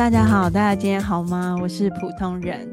[0.00, 1.54] 大家好，大家今天好吗？
[1.60, 2.66] 我是普通人。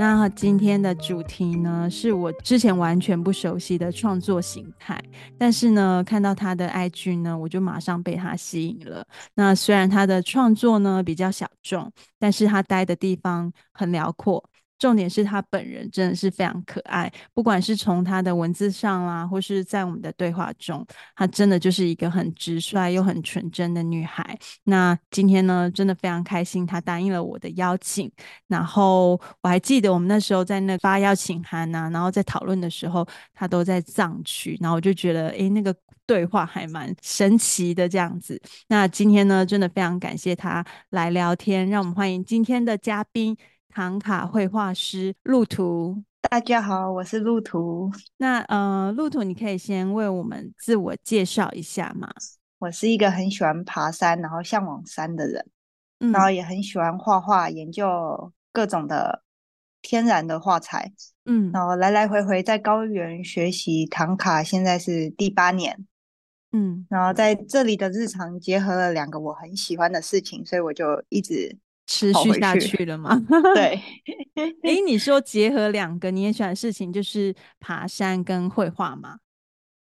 [0.00, 5.00] 那今天的主题呢，是我之前完全不熟悉的创作形态，
[5.38, 9.06] 但是呢，看到他的 IG 呢，我就马上被他吸引了。
[9.34, 14.44] 那虽然他的创作呢比较小众，但是他待的地方很辽阔。
[14.82, 24.36] 重点是他本人真的是非常可爱，不管是从他的文字上啦，或是在我们的对话中，她真的就是一个很直率又很纯真的女孩。
[24.64, 28.10] 那今天呢，真的非常开心，她答应了我的邀请。
[28.48, 35.72] 然后我还记得我们那时候在那发邀请函呐、然后在讨论的时候，她都在藏区，然后我就觉得，诶，那个
[36.08, 38.42] 对话还蛮神奇的这样子。
[38.66, 43.36] 那今天呢，真的非常感谢她来聊天，让我们欢迎今天的嘉宾。
[43.74, 47.90] 唐卡绘画师路途，大家好，我是路途。
[48.18, 52.06] 那呃，路途，你可以先为我们自我介绍一下吗？
[52.58, 55.46] 我是一个很喜欢爬山，然后向往山的人，
[56.00, 59.22] 嗯、然后也很喜欢画画，研究各种的
[59.80, 60.92] 天然的画材，
[61.24, 65.86] 嗯，然后来来回回在高原学习唐卡，现在是第八年，
[66.52, 71.56] 嗯，然后在这里的日常结合了两个我很喜欢的事情，所以我就一直。
[71.92, 73.14] 持续下去了吗？
[73.54, 73.78] 对，
[74.62, 79.18] 哎， 你说结合两个你也喜欢的事情，就是爬山跟绘画吗？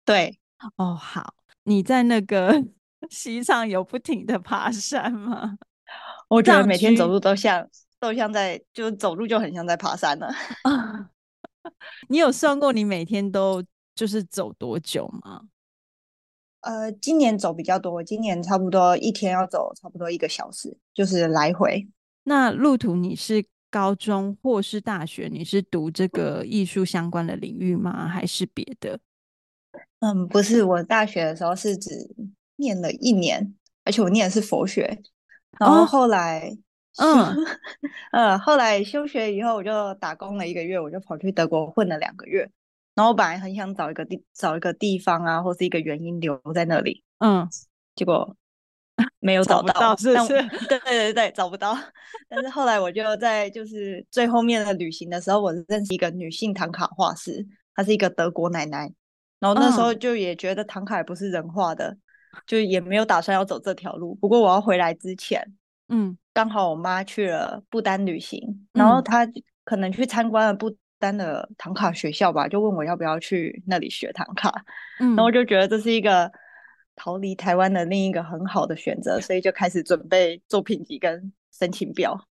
[0.05, 0.39] 对，
[0.77, 2.63] 哦，好，你在那个
[3.09, 5.57] 西藏有不停的爬山吗？
[6.29, 7.67] 我觉得每天走路都像
[7.99, 10.31] 都像在，就走路就很像在爬山了。
[12.09, 15.43] 你有算过你每天都就是走多久吗？
[16.61, 21.87] 呃，今年走比较多，今年差不多一天要走差不多一个小时，就是来回。
[22.25, 25.29] 那路途，你是高中或是大学？
[25.31, 28.09] 你是读这个艺术相关的领域吗？
[28.09, 28.99] 还是别的？
[30.01, 31.91] 嗯，不是，我大学的时候是只
[32.57, 35.01] 念了一年，而且我念的是佛学。
[35.59, 36.51] 然后后来，
[36.99, 37.47] 哦、嗯
[38.13, 42.51] 嗯，后来休学以后，我就打工了一个月，我就跑去德国混了两个月。
[42.95, 47.49] 然后我本来很想找一个地找一个地方啊，或是一个原因留在那里，嗯，
[47.97, 48.37] 结果
[49.25, 50.13] 没有找到，找是？
[50.69, 51.75] 对对对对，找不到。
[52.29, 58.93] 但是后来我就在就是最后面的旅行的时候，我认识一个女性唐卡画师，她是一个德国奶奶。
[59.41, 61.99] 然后那时候就也觉得唐卡也不是人画的，嗯，
[62.47, 64.15] 就也没有打算要走这条路。
[64.17, 65.43] 不过我要回来之前，
[65.89, 69.27] 嗯，刚好我妈去了不丹旅行，然后她
[69.65, 70.71] 可能去参观了不。
[70.97, 74.51] 单的唐卡学校吧，就问我要不要去那里学唐卡，
[75.01, 76.31] 嗯， 然后我就觉得这是一个
[76.97, 82.29] 逃离台湾的另一个很好的选择，所以就开始准备作品集跟申请表。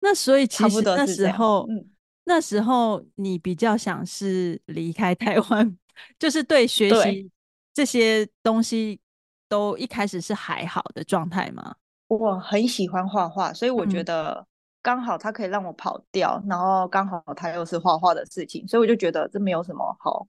[0.00, 1.90] 那所以其实那时候，嗯，
[2.24, 5.76] 那时候你比较想是离开台湾，
[6.18, 7.30] 就是对学习
[7.72, 9.00] 这些东西
[9.48, 11.76] 都一开始是还好的状态吗？
[12.08, 14.46] 我很喜欢画画，所以我觉得，嗯。
[14.86, 20.24] 刚好它可以让我跑掉，然后刚好他又是画画的事情，所以我就觉得这没有什么好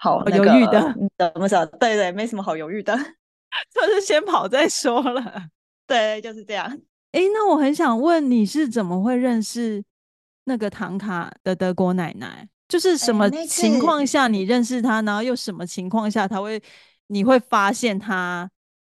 [0.00, 1.66] 好犹豫的，怎么讲？
[1.78, 2.96] 对对，没什么好犹豫的，
[3.74, 5.44] 就是先跑再说了。
[5.86, 6.66] 对，就是这样。
[7.12, 9.84] 哎，那我很想问你是怎么会认识
[10.44, 12.48] 那个唐卡的德国奶奶？
[12.66, 16.62] 就是什么情况下你认识她，然后又什么情况下她会
[17.08, 18.50] 你会发现她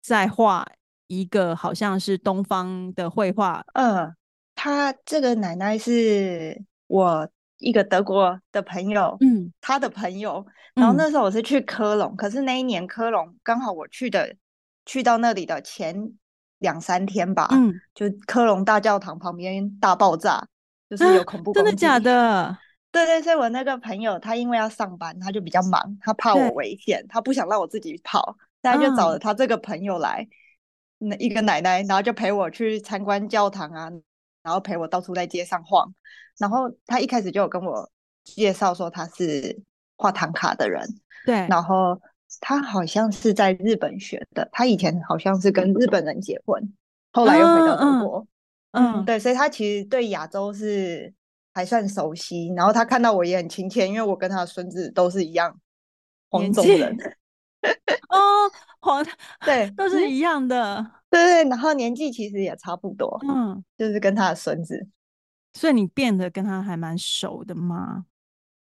[0.03, 0.67] 在画
[1.09, 3.65] 一个好像是东方的绘画？
[3.75, 4.15] 嗯。
[4.55, 7.29] 他这个奶奶是我
[7.62, 10.45] 一个德国的朋友，嗯，他的朋友。
[10.75, 14.34] 然后那时候我是去科隆，嗯，可是那一年科隆刚好我去的，
[14.84, 16.12] 去到那里的前
[16.59, 20.47] 两三天吧，嗯，就科隆大教堂旁边大爆炸，
[20.89, 21.51] 就是有恐怖。
[21.51, 22.56] 啊，真的假的？
[22.91, 30.27] 对对，所以我那个朋友他因为要上班，他就比较忙，他怕我危险，他不想让我自己跑，他就找了他这个朋友来，
[30.98, 33.91] 那一个奶奶，然后就陪我去参观教堂啊。
[34.45, 35.95] 然后陪我到处在街上晃，
[36.39, 37.91] 然后他一开始就有跟我
[38.25, 39.61] 介绍说他是
[39.97, 40.89] 画唐卡的人，
[41.27, 42.01] 对，然后
[42.41, 46.73] 他好像是在日本学的，他以前好像是跟日本人结婚，
[47.13, 48.27] 后来又回到中国，
[48.73, 51.13] 嗯，嗯，对，所以他其实对亚洲是
[51.53, 55.59] 还算熟悉，然后他看到我也很亲切，因为我跟他的孙子都是一样
[56.31, 56.97] 黄种人，
[58.09, 58.51] 哦，
[58.81, 59.05] 黄，
[59.45, 60.84] 对，都是一样的。
[61.11, 64.89] 对对，然后年纪其实也差不多，嗯，就是跟他的孙子，
[65.54, 68.07] 所以你变得跟他还蛮熟的吗？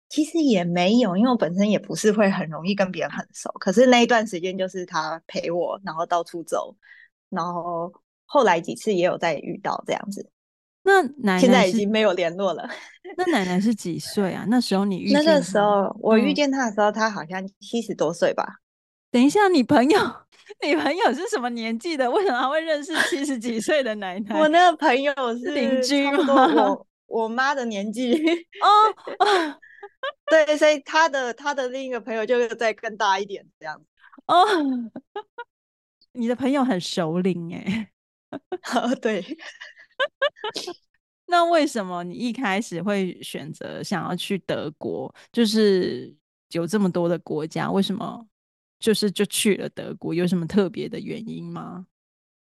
[0.08, 6.76] 其实也没有，因为我本身也不是会很容易跟别人很熟，可是那一段时间就是他陪我，然后到处走，
[7.30, 7.92] 然后
[8.24, 10.30] 后来几次也有再遇到这样子。
[10.82, 12.68] 那奶奶现在已经没有联络了。
[13.16, 14.44] 那奶奶是几岁啊？
[14.48, 18.60] 那时候你遇见那个时候我遇见他的时候，他好像七十多岁吧。
[19.10, 19.98] 等一下，你朋友，
[20.62, 22.10] 你朋友是什么年纪的？
[22.10, 24.38] 为什么他会认识七十几岁的奶奶？
[24.38, 26.46] 我那个朋友是邻居吗？
[26.54, 28.14] 我我妈的年纪
[28.60, 28.68] 哦。
[29.18, 29.60] 哦
[30.26, 33.86] 对，所以他的他的另一个朋友就再更大一点这样子。
[34.26, 34.44] 哦，
[36.12, 37.90] 你的朋友很熟龄哎。
[38.74, 39.24] 哦，对。
[41.26, 45.12] 那为什么你一开始会选择想要去德国？
[45.32, 46.14] 就是
[46.50, 48.26] 有这么多的国家，为什么
[48.84, 50.12] 就是就去了德国？
[50.12, 51.86] 有什么特别的原因吗？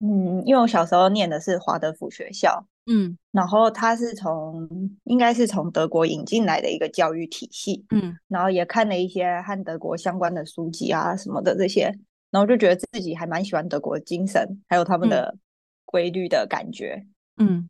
[0.00, 2.66] 嗯，因为我小时候念的是华德福学校。
[2.86, 4.66] 嗯，然后他是从
[5.04, 11.84] 应该是从德国引进来的一个教育体系，嗯，然后也看了一些和德国相关的书籍啊什么的这些，
[12.30, 15.36] 然后就觉得自己还蛮喜欢德国精神，还有他们的
[15.84, 17.06] 规律的感觉，
[17.36, 17.68] 嗯，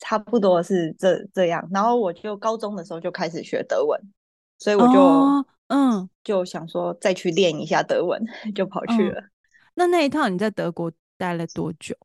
[0.00, 1.66] 差不多是这这样。
[1.72, 3.98] 然后我就高中的时候就开始学德文，
[4.58, 8.22] 所以我就、哦、嗯就想说再去练一下德文，
[8.54, 9.20] 就跑去了。
[9.20, 9.30] 嗯、
[9.74, 11.96] 那那一趟你在德国待了多久？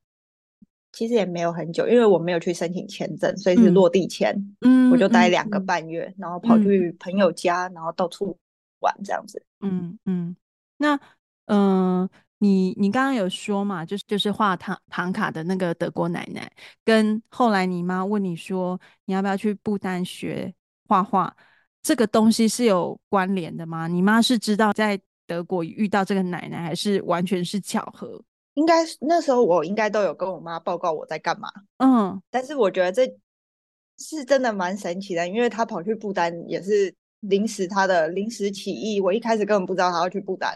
[0.91, 4.35] 其实也没有很久，因为我没有去申请签证，所以是落地签。
[4.59, 8.37] 嗯，我就待两个半月，嗯、然后跑去朋友家，嗯、然后到处
[8.79, 9.41] 玩这样子。
[9.61, 10.35] 嗯嗯，
[10.77, 10.99] 那
[11.45, 12.09] 嗯、呃，
[12.39, 16.51] 你你刚刚有说嘛，就是就是画唐唐卡的那个德国奶奶，
[16.83, 20.53] 跟后来你妈问你说你要不要去不丹学
[20.89, 21.33] 画画，
[21.81, 23.87] 这个东西是有关联的吗？
[23.87, 28.21] 你妈是知道在德国遇到这个奶奶，还是完全是巧合？
[28.55, 33.11] 应该那时候我应该都有跟我妈报告我在干嘛，嗯，但是我觉得这
[33.97, 40.53] 是真的蛮神奇的，因为她跑去不丹也是临时她的临时起意，我一开始根本不知道她要去不丹，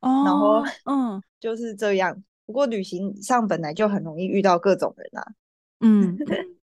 [0.00, 2.22] 哦，然后嗯 就是这样。
[2.46, 5.32] 不过旅行上本来就很容易遇到各种人啊，
[5.80, 6.16] 嗯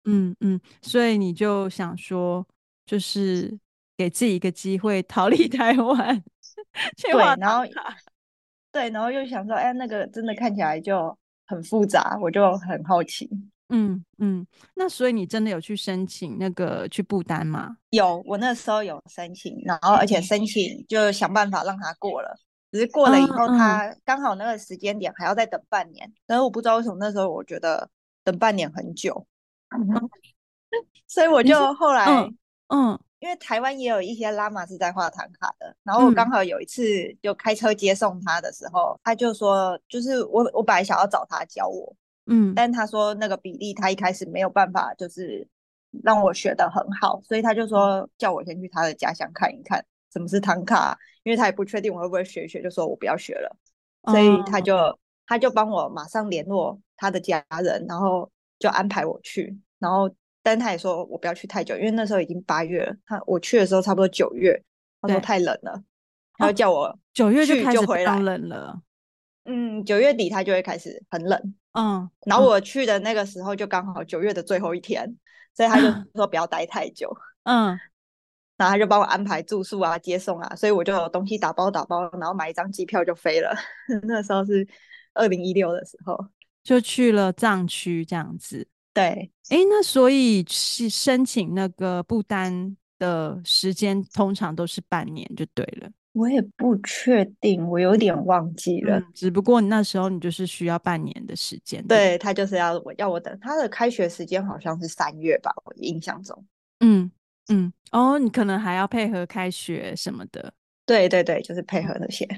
[0.04, 2.46] 嗯嗯，所以你就想说，
[2.86, 3.58] 就是
[3.96, 6.22] 给自己一个机会逃离台湾，
[7.00, 7.64] 对，然后。
[8.72, 13.28] 对，然后又想说，哎，那个真的看起来就很复杂，我就很好奇。
[13.68, 17.76] 嗯嗯，那所以你真的有去申请那个去不丹吗？
[17.90, 22.34] 有，我那时候有申请，然后而且申请就想办法让他过了，
[22.70, 27.90] 只是过了以后，他刚好那个时间点还要再等半年，但是我不知道为什么那时候我觉得
[28.24, 29.26] 等半年很久，
[31.06, 32.06] 所以我就后来
[32.68, 32.98] 嗯。
[33.22, 36.82] 嗯因为台湾也有一些拉玛是在画唐卡的，然后我刚好有一次
[37.22, 41.94] 就开车接送他的时候，嗯、他就说，就是我我本来想要找他教我，
[42.26, 45.46] 嗯，但他说那个比例他一开始没有办法，就是
[46.02, 53.56] 让我学得很好，所以他就说叫我先去他的家乡看一看什么是唐卡，因为他也不确定我会不会学一学，就说我不要学了，
[54.10, 54.98] 所以他就、哦、
[55.28, 58.28] 他就帮我马上联络他的家人，然后
[58.58, 60.10] 就安排我去，然后。
[60.42, 62.94] 但他也说我不要去太久，因为那时候已经八月了。
[63.06, 64.60] 他我去的时候差不多九月，
[65.00, 65.82] 他说太冷了，
[66.38, 68.82] 他就叫我九月就开始回来冷了。
[69.44, 71.54] 嗯，九月底他就会开始很冷。
[71.72, 75.16] 嗯，然后我去的那个时候就刚好九月的最后一天，
[75.54, 77.10] 所以他就 说不要待太久。
[77.44, 77.68] 嗯，
[78.56, 83.56] 然后他就帮我安排住宿啊、接送啊，所以我就有东西打包打包，然后买一张机票就飞了。
[84.04, 84.66] 那时候是
[85.14, 86.16] 二零一六的时候，
[86.62, 88.68] 就去了藏区这样子。
[88.94, 95.90] 对，哎，那所以是申请那个不丹的时间通常都是半年就对了。
[96.12, 98.98] 我也不确定，我有点忘记了。
[98.98, 101.82] 嗯，只不过那时候你就是需要半年的时间。
[101.86, 106.44] 对，对他就是要我要我等他的开学时间好像是三月吧，我印象中。
[106.80, 107.10] 嗯
[107.48, 110.52] 嗯，哦，你可能还要配合开学什么的。
[110.84, 112.28] 对对对，就是配合那些。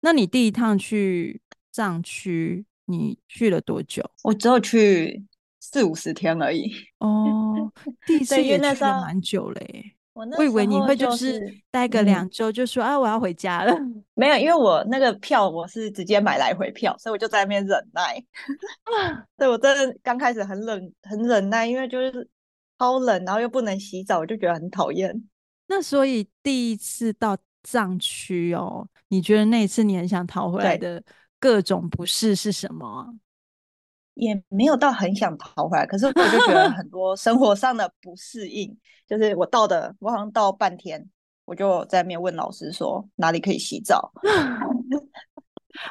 [0.00, 1.40] 那你第一趟去
[1.70, 4.02] 藏区，你去了多久？
[4.24, 5.24] 我只有去。
[5.72, 7.70] 四五十天而已哦，
[8.06, 9.94] 第一次也去了蛮久嘞。
[10.12, 13.74] 我以为你会就是待个两周，就说、嗯、啊我要回家了。
[14.12, 18.22] 没有，因为我那个票我是直接买来回票，所以我就在那边忍耐。
[19.38, 22.28] 对，我真的刚开始很冷，很忍耐，因为就是
[22.78, 25.22] 超冷，然后又不能洗澡，我就觉得很讨厌。
[25.68, 31.02] 那所以第一次到藏区哦，你觉得那一次你很想逃回来的
[31.38, 33.14] 各种不适是什么？
[34.20, 38.76] 也没有到很想逃回来，可是我就觉得 很多生活上的不适应。
[39.08, 41.04] 就是我到的，我好像到半天，
[41.44, 44.12] 我就在那边问老师说哪里可以洗澡。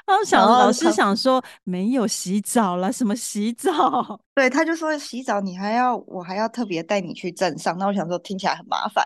[0.06, 4.20] 然后想老师想说没有洗澡了，什么洗澡？
[4.36, 7.78] 对，他就说洗澡你还要我还要特别带你去镇上。
[7.78, 9.06] 那我想说听起来很麻烦，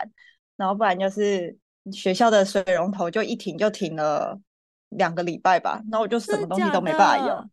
[0.56, 1.56] 然后不然就是
[1.90, 4.38] 学校的水龙头就一停就停了
[4.90, 7.50] 两个礼拜吧，然后我就什么东西都没办法用。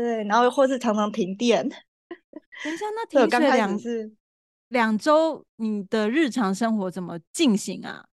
[0.00, 1.62] 对，然后或是常常停电。
[1.68, 4.12] 等一下，那停水两是
[4.68, 8.04] 两周，你的日常生活怎么进行啊？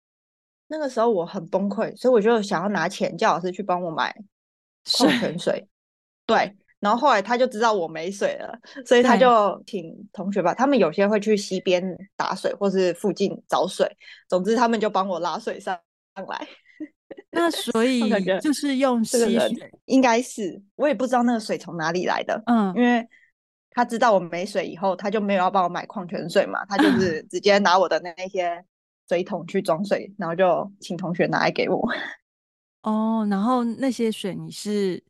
[0.66, 4.14] 那个时候我很崩溃，所以我就想要拿钱叫老师去帮我买
[4.98, 5.66] 矿泉水。
[6.26, 11.82] 对，然后后来他就知道我没水了，所以他就请同学吧，他们有些会去溪边
[12.14, 13.90] 打水，或是附近找水，
[14.28, 15.78] 总之他们就帮我拉水上
[16.14, 16.46] 上来。
[17.30, 22.42] 那所以就是用吸水，应该是我也不知道那个水从哪里来的。
[22.46, 23.06] 嗯，因为
[23.70, 28.64] 他知道我没水以后，他就没有要帮我买矿泉水嘛，他就 是直接拿我的那些。
[29.08, 31.84] 水桶去装水，然后就请同学拿来给我。
[32.82, 35.02] 哦，然后那些水你是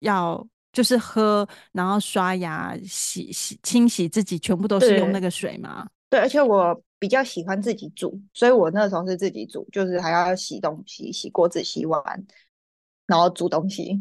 [0.00, 5.86] 要就是喝，然后刷牙、洗洗、清洗自己，全部都是用那个水吗？
[6.10, 12.00] 对，而且我比较喜欢自己煮，所以我那时候是自己煮，就是还要洗东西、洗锅子、洗碗，
[13.08, 14.00] 然后煮东西。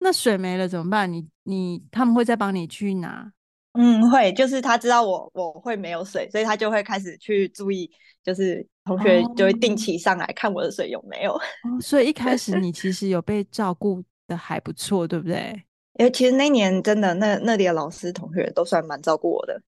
[0.00, 1.10] 那水没了怎么办？
[1.10, 3.32] 你你他们会再帮你去拿？
[3.74, 7.90] 嗯，会，就是他知道我我会没有水，所以他就会开始去注意，
[8.22, 8.66] 就是。
[8.82, 11.34] 同学就会定期上来看我的水有没有。
[11.34, 15.62] 哦哦，所以一开始你 其实有被照顾的还不错，对不对？
[15.98, 19.62] 因为其实那年真的那那里的老师同学都算蛮照顾我的。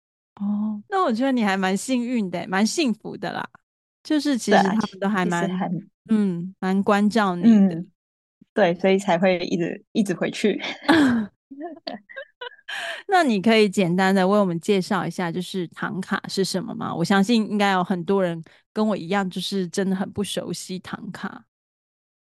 [0.41, 3.49] 哦，那我觉得你还蛮幸运的，蛮幸福的啦。
[4.03, 5.69] 就是其实他们都还蛮还
[6.09, 7.75] 嗯蛮关照你的。
[7.75, 7.91] 嗯，
[8.55, 10.61] 对，所以才会一直一直回去。
[13.09, 16.95] 那你可以简单的为我们介绍一下，就是唐卡是什么吗？
[16.95, 18.43] 我相信应该有很多人
[18.73, 21.45] 跟我一样，就是真的很不熟悉唐卡。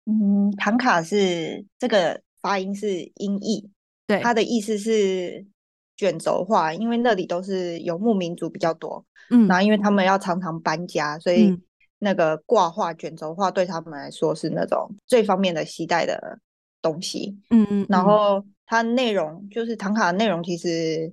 [0.06, 3.70] 嗯，唐卡是这个发音是音译，
[4.08, 5.46] 对，它的意思是
[6.01, 11.55] 卷轴画，因为那里都是游牧民族比较多，嗯，然后因为他们要常常搬家，所以
[12.00, 16.39] 那个挂画卷轴画对他们来说是那种最方便的携带的
[16.81, 18.43] 东西，嗯嗯，然后。
[18.74, 21.12] 它内容就是唐卡的内容，其实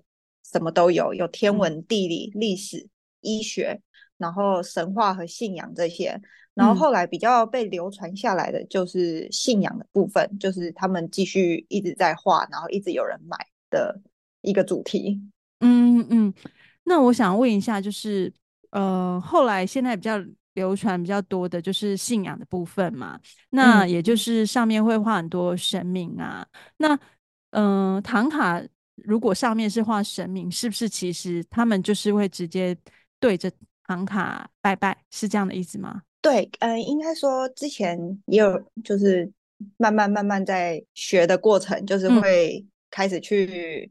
[0.53, 2.87] 什么都有，有天文、地理、历史、
[3.21, 3.81] 医学，
[4.17, 6.21] 然后神话和信仰这些。
[6.55, 13.37] 然后后来比较被流传下来的就是信仰的部分，就是他们继续一直在画，然后一直有人买
[13.71, 14.01] 的
[14.49, 15.21] 一个主题。
[15.61, 16.33] 嗯嗯，
[16.85, 18.33] 那我想问一下，就是
[18.71, 20.19] 呃，后来现在比较
[20.55, 23.21] 流传比较多的就是信仰的部分嘛？
[23.51, 26.47] 那也就是上面会画很多神明啊，
[26.79, 26.99] 那。
[27.53, 28.63] 嗯、呃，唐卡
[28.97, 32.77] 如果上面是画神明，是不是其实他们就是会直接
[33.19, 33.51] 对着
[33.87, 36.03] 唐卡拜拜，是这样的意思吗？
[36.21, 39.33] 对，嗯、呃，应该说之前也有，就是
[39.79, 43.91] 慢慢慢慢在学的过程，就是会开始去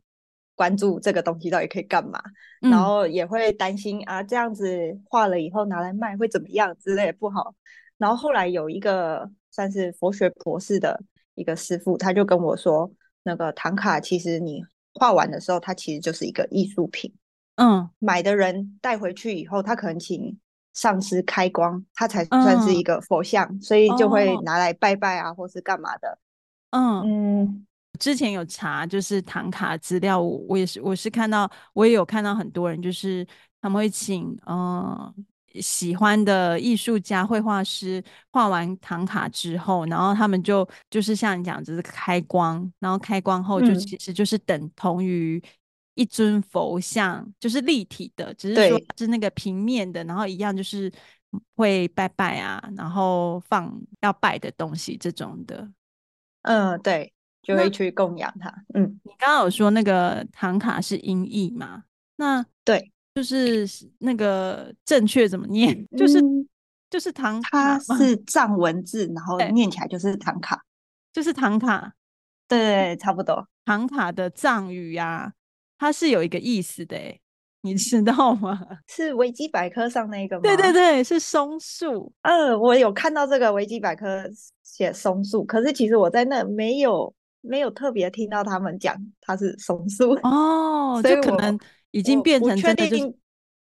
[0.58, 2.22] 关注这个东西到底可以干嘛，
[2.62, 4.68] 嗯、然后也会担心啊，这样子
[5.10, 7.56] 画了以后拿来卖会怎么样之类的不好。
[7.98, 11.02] 然后后来有一个算是佛学博士的
[11.36, 12.92] 一个师傅，他就跟我说。
[13.24, 17.14] 那个唐卡其实你画完的时候，它其实就是一个艺术品。
[17.56, 20.40] 嗯，买的人带回去以后，他可能请
[20.74, 26.18] 上师开光，它才算是一个佛像，嗯、所以就会拿来拜拜啊，哦、或是干嘛的。
[26.70, 33.28] 嗯嗯，之前有查就是唐卡资料，我我也是我是看到，我也有看到很多人就是
[33.62, 35.14] 他们会请嗯。
[35.62, 45.42] 喜欢的艺术家、绘画师画完唐卡之后，然后他们就就是像你讲，就是开光，然后开光后就其实就是等同于
[45.96, 50.92] 一尊佛像，嗯、就是立体的，只是说是那个平面的，然后一样就是
[51.56, 55.68] 会拜拜啊，然后放要拜的东西这种的。
[56.44, 57.12] 嗯，对，
[57.48, 58.54] 就会去供养它。
[58.74, 61.86] 嗯，你刚刚有说那个唐卡是音译吗？
[62.18, 62.92] 那对。
[63.16, 65.88] 就是那个正确怎么念？
[65.98, 66.48] 就是、嗯、
[66.88, 70.62] 就是唐卡，它是藏文字，然后念起来就是唐卡，
[71.12, 71.96] 就是唐卡。
[72.48, 73.48] 对，差不多。
[73.66, 75.34] 唐卡的藏语呀、啊，
[75.80, 76.96] 它是有一个意思的，
[77.62, 78.60] 你知道吗？
[78.86, 80.42] 是维基百科上那个吗？
[80.44, 82.14] 对对对，是松树。
[82.22, 84.30] 嗯，我有看到这个维基百科
[84.62, 87.12] 写松树，可是其实我在那没有
[87.48, 91.58] 没有特别听到他们讲它是松树 哦，所以可能。
[91.92, 93.16] 已经变成确定、就是，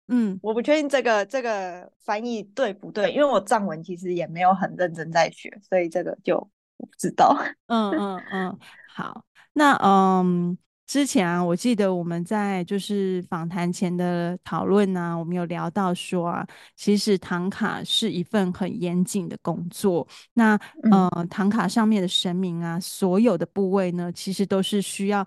[0.06, 6.38] 嗯，我不确定这个这个翻译对不对，因为我藏文其实也没有很认真在学，所以这个就
[6.78, 7.36] 不知道。
[7.66, 8.58] 嗯嗯嗯，
[8.94, 16.46] 好，那嗯，之前啊，我记得我们在就是访谈前的讨论呢，我们有聊到说啊，
[16.76, 20.06] 其实唐卡是一份很严谨的工作。
[20.34, 20.54] 那
[20.90, 25.26] 呃，唐卡上面的神明啊，所有的部位呢，其实都是需要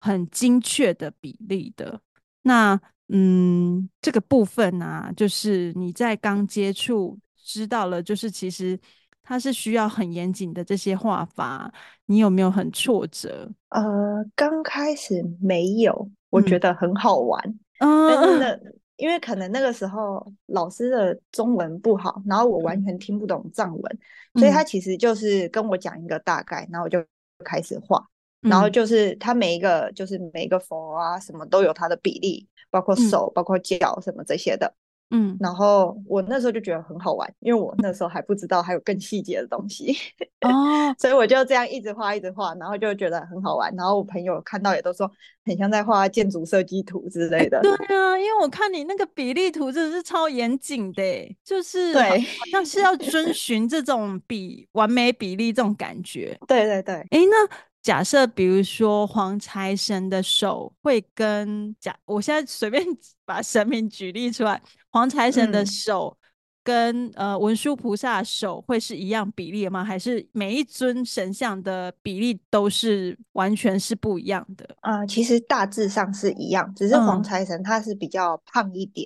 [0.00, 2.00] 很精确的比例的。
[2.42, 8.78] 那嗯，这个部分呢、啊，就是你在刚接触知道了，就是其实
[9.24, 11.72] 它是需要很严谨的这些画法，
[12.06, 13.50] 你有没有很挫折？
[13.70, 17.42] 呃，刚开始没有，我觉得很好玩。
[17.80, 18.58] 嗯，但是呢，
[18.96, 23.98] 因为可能那个时候老师的中文不好，然后我完全听不懂藏文，
[24.34, 27.02] 嗯、所以他其实就是跟我讲一个大概，然后我就
[27.44, 27.98] 开始画，
[28.42, 34.74] 嗯、然后就是他每一个就是每一个佛啊什么都有它的比例，包括手、嗯、包括脚什么这些的。
[35.14, 39.96] 嗯，然后我那时候就觉得很好玩，因为我那时候还不知道还有更细节的东西
[40.40, 43.72] 哦， 所以我就这样一直画一直画，然后就觉得很好玩。
[43.76, 45.10] 然后我朋友看到也都说
[45.44, 47.60] 很像在画建筑设计图之类的。
[47.62, 51.02] 对啊，因为我看你那个比例图真的是超严谨的，
[51.44, 56.36] 就是对，好像是要遵循这种比完美比例这种感觉。
[56.48, 57.48] 对对对，哎，那。
[57.84, 62.82] 假设比如说黄财神的手会跟假，我现在随便
[63.26, 64.58] 把神明举例出来，
[64.94, 66.16] 黄财神的手
[66.62, 69.84] 跟、嗯、呃文殊菩萨手会是一样比例的吗？
[69.84, 74.64] 还是每一尊神像的比例都是完全是不一样的？
[74.82, 79.04] 啊、呃，其实大致上是一样，只是黄财神他是比较胖一点，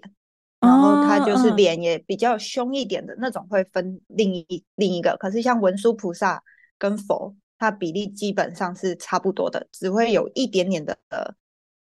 [0.61, 5.17] 嗯、然后他就是脸也比较凶一点的那种，会分另一另一个。
[5.19, 6.43] 可是像文殊菩萨
[6.77, 7.35] 跟佛。
[7.61, 10.97] 它比例基本上是差不多的，只会有一点点的，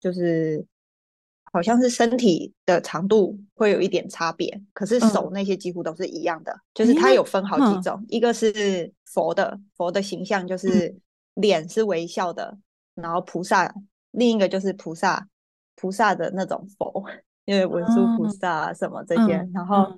[0.01, 0.67] 就是
[1.53, 6.53] 好像是身体的长度会有一点差别，可是手那些几乎都是一样的。
[6.53, 10.95] 嗯、就是它有分好几种，嗯、一个是佛的佛的形象，就是
[11.35, 12.57] 脸是微笑的，
[12.97, 13.75] 嗯、然后菩萨
[14.11, 15.29] 另一个就是菩萨
[15.77, 17.05] 菩萨的那种佛，
[17.45, 19.93] 因为文殊菩萨什么这些，嗯、然后。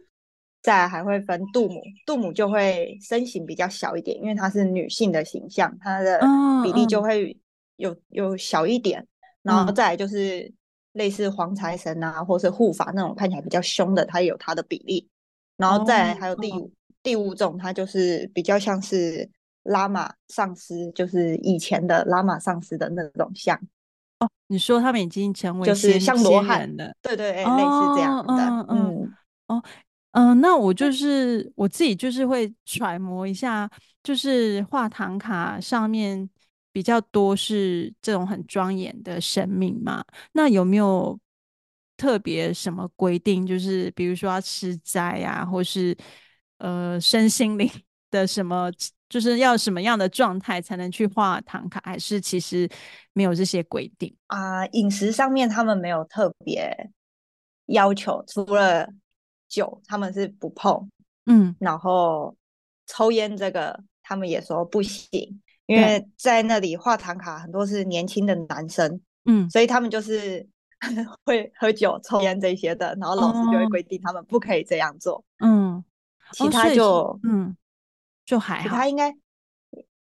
[0.62, 6.21] 再还会分度母，度母就会身形比较小一点，因为她是女性的形象，她的
[6.62, 7.35] 比例就会
[7.76, 9.09] 有、嗯、有小一点。
[9.40, 10.52] 然后再来就是
[10.92, 15.09] 类似黄财神啊，或是护法那种看起来比较凶的，它也有它的比例。
[15.56, 16.52] 然后再来还有第
[17.02, 19.28] 第五种，它就是比较像是
[19.64, 23.56] 拉玛上师，就是以前的拉玛上师的那种像。
[24.20, 29.16] 哦，你说他们已经成为就是像罗汉的，对对对，哦、类似这样的，嗯，嗯
[29.48, 29.62] 哦。
[30.12, 33.70] 嗯、呃，那我就是我自己，就是会揣摩一下，
[34.03, 36.29] 就是画唐卡上面
[36.72, 40.04] 比较多是这种很庄严的神明嘛。
[40.33, 41.18] 那有没有
[41.96, 43.46] 特别什么规定？
[43.46, 45.96] 就是比如说要吃斋啊，或是
[46.59, 47.70] 呃身心灵
[48.11, 48.70] 的什么，
[49.09, 51.80] 就是要什么样的状态才能去画唐卡？
[51.85, 52.68] 还是其实
[53.12, 54.66] 没有这些规定啊？
[54.68, 56.90] 饮食上面他们没有特别
[57.66, 58.88] 要求，除了。
[59.50, 60.88] 酒他们是不碰，
[61.26, 62.37] 嗯，然后
[62.87, 65.42] 抽烟这个他们也说不行，
[65.76, 70.46] 因为在那里画唐卡很多是年轻的男生，嗯，所以他们就是
[71.24, 75.85] 会喝酒、抽烟这些的，然后老师就会规定他们不可以这样做，嗯，
[76.33, 77.56] 其他就嗯
[78.26, 79.14] 就还好，其他应该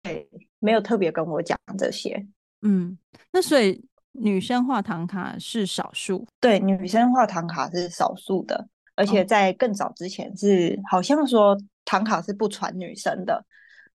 [0.02, 2.26] 对没有特别跟我讲这些，
[2.62, 2.98] 嗯，
[3.32, 8.68] 那所以女生画唐卡是少数，对，女生画唐卡是少数的。
[8.98, 13.44] 而且在更早之前是好像说唐卡是不传女生的，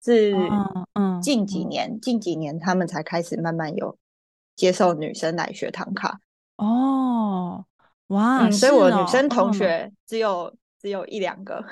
[0.03, 3.97] 是嗯近几年近几年他们才开始慢慢有
[4.55, 6.19] 接受女生来学唐卡
[6.57, 7.65] 哦
[8.07, 11.63] 哇，所以我女生同学只有只有一两个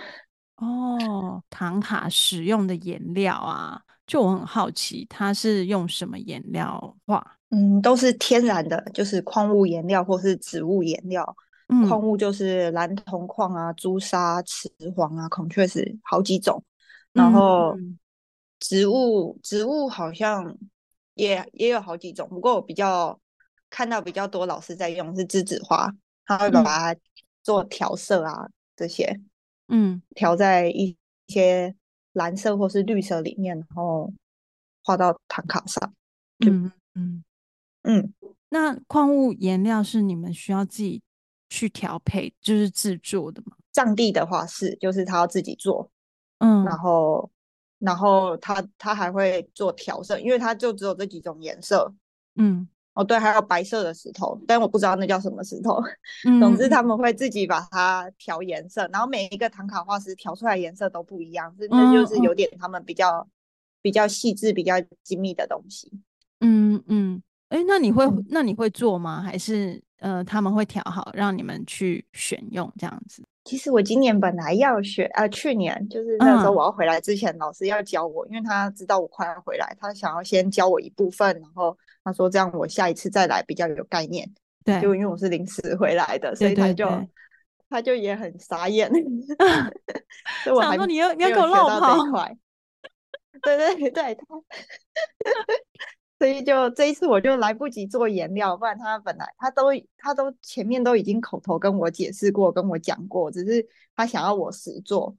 [0.58, 1.44] 哦。
[1.50, 7.36] 唐卡使用的颜料啊，就我很好奇，它是用什么颜料画？
[7.50, 11.36] 嗯，都是天然的，就是矿物颜料或是植物颜料。
[11.88, 16.64] 矿物就是蓝铜矿啊、朱砂、雌黄啊、孔雀石好几种，
[17.14, 17.78] 然后
[18.60, 20.58] 植物植物好像
[21.14, 23.20] 也也有好几种，不过我比较
[23.70, 25.92] 看到比较多老师在用是栀子花，
[26.26, 27.00] 他会把它
[27.44, 29.20] 做调色啊、嗯、这些，
[29.68, 30.96] 嗯，调在一
[31.28, 31.76] 些
[32.14, 34.14] 蓝色或是绿色里面，然后
[34.84, 35.94] 画到唐卡上，
[36.40, 37.24] 嗯嗯。
[37.84, 38.14] 嗯，
[38.50, 41.02] 那矿物颜料是你们需要自己
[41.48, 43.56] 去调配就是制作的吗？
[43.72, 45.90] 藏地的话是，就是他要自己做，
[46.40, 47.32] 嗯，然后，
[47.80, 51.92] 然后他他还会做调色，因为他就只有这几种颜色，
[52.36, 55.82] 嗯，哦对，还有白色的石头，但我不知道那叫什么石头。
[56.26, 63.30] 嗯， 总之他们会自己把它调颜色，然后每一个唐卡画师调出来颜色都不一样，是那就是有点他们比较、嗯、
[63.82, 65.92] 比较细致、比较精密的东西。
[66.42, 69.22] 嗯嗯，哎、欸，那你会、嗯、那你会做吗？
[69.22, 69.82] 还是？
[70.02, 73.22] 呃，他们会调好，让你们去选用这样子。
[73.50, 84.32] 其实我今年本来要学，呃，去年就是那时候我要回来之前，嗯、老师要教我，因为他知道我快要回来，他想要先教我一部分，然后他说这样我下一次再来比较有概念。
[84.64, 87.10] 对，就因为我是临时回来的，所以他就对对对
[87.72, 88.88] 他就也很傻眼。
[90.44, 91.98] 所以我还说你要你要给我绕跑。
[93.42, 94.26] 对对对，他
[96.20, 105.16] 所以就这一次我就来不及做颜料，不然他本来他都他都前面都已经口头跟我解释过，跟我讲过，只是他想要我实做，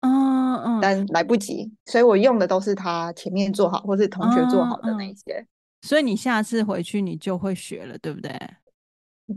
[0.00, 5.48] 嗯嗯，但来不及，所以我用的都是他前面做好或是同学做好的那些，嗯嗯，
[5.82, 8.32] 所以你下次回去你就会学了，对不对？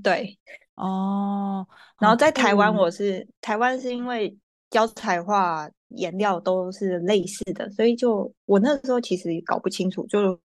[0.01, 0.39] 对，
[0.75, 1.67] 哦，
[1.99, 4.33] 然后在台湾我是、嗯、台湾是因为
[4.69, 10.39] 教彩画颜料都是类似的，所以就我那时候其实搞不清楚就。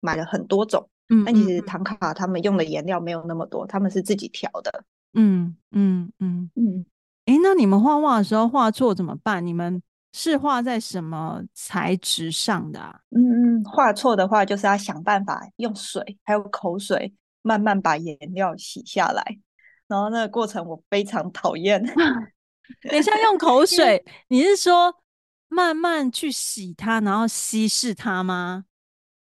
[0.00, 4.84] 买了很多种，嗯，但其实唐卡他们用的颜料没有那么多，他们是自己调的，
[5.14, 6.84] 嗯嗯嗯嗯。
[7.26, 9.46] 哎、嗯，那你们画画的时候画错怎么办？
[9.46, 9.82] 你们
[10.12, 13.00] 是画在什么材质上的啊？
[13.10, 19.22] 嗯嗯，画错的话就是要想办法用水还有口水慢慢把颜料洗下来，
[19.86, 21.80] 然后那个过程我非常讨厌。
[22.88, 24.94] 等一下用口水，你是说
[25.48, 28.64] 慢慢去洗它，然后稀释它吗？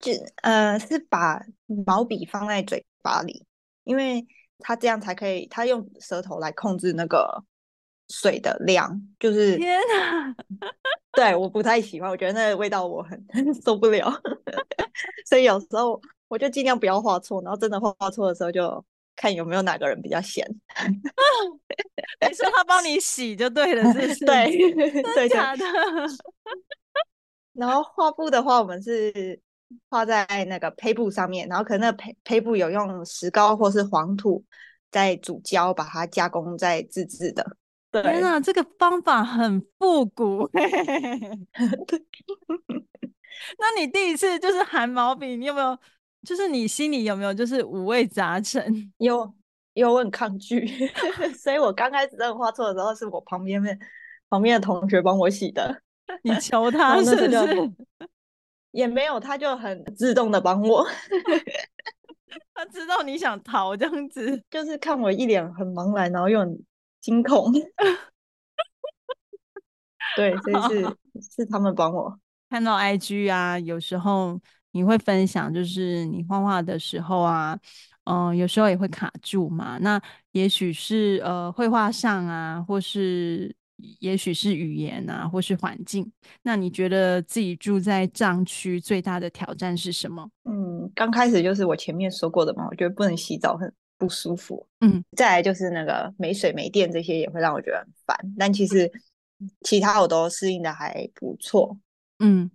[0.00, 1.44] 就呃是把
[1.86, 3.46] 毛笔放在嘴巴里，
[3.84, 4.26] 因为
[4.58, 7.44] 他这样才可以，他用舌头来控制那个
[8.08, 9.00] 水的量。
[9.18, 10.34] 就是天啊，
[11.12, 14.10] 对，我不太喜欢，我觉得那个味道我很受不了，
[15.28, 18.82] 所以有时候我就尽量不要画错，然后真的画错的时候就
[19.16, 20.46] 看有没有哪个人比较闲。
[22.26, 24.24] 你说他帮你洗就对了，是不是？
[24.26, 24.72] 对，
[25.14, 25.64] 对假的。
[27.52, 29.38] 然后画布的话，我们是。
[29.88, 34.44] 画在那个胚布上面，然后可能那胚胚布有用石膏或是黄土
[34.90, 37.56] 在煮胶，把它加工再自制的。
[37.90, 40.48] 对，天哪，这个方法很复古。
[43.58, 45.76] 那你第一次就是含毛笔，你有没有？
[46.22, 48.62] 就是你心里有没有就是五味杂陈？
[48.98, 49.34] 有，
[49.72, 50.66] 有，我很抗拒。
[51.38, 53.74] 所以我刚开始在画错的时候，是我旁边的
[54.28, 55.82] 旁边的同学帮我洗的。
[56.22, 57.72] 你求他是不是？
[58.72, 60.86] 也没有，他就很自动的帮我。
[62.54, 66.62] 他知道你想逃这样子，就是看我一脸很茫然，然后又很
[67.00, 67.52] 惊恐。
[70.16, 70.96] 对，所以是
[71.36, 72.18] 是他们帮我。
[72.48, 74.38] 看到 IG 啊，有时候
[74.72, 77.58] 你会分享，就是你画画的时候啊，
[78.04, 79.78] 嗯、呃，有时候也会卡住嘛。
[79.78, 80.00] 那
[80.32, 83.54] 也许是呃绘画上啊，或是。
[84.00, 86.10] 也许是语言啊，或是环境。
[86.42, 90.30] 那你觉得自己住在藏区最大的挑战是什么？
[90.44, 94.66] 嗯，刚开始就是我前面说过的嘛，我觉得不能洗澡很不舒服。
[94.80, 98.16] 嗯，再来就是那个没水没电这些也会让我觉得很烦。
[98.38, 98.90] 但其实
[99.62, 101.76] 其他我都适应的还不错。
[102.18, 102.50] 嗯，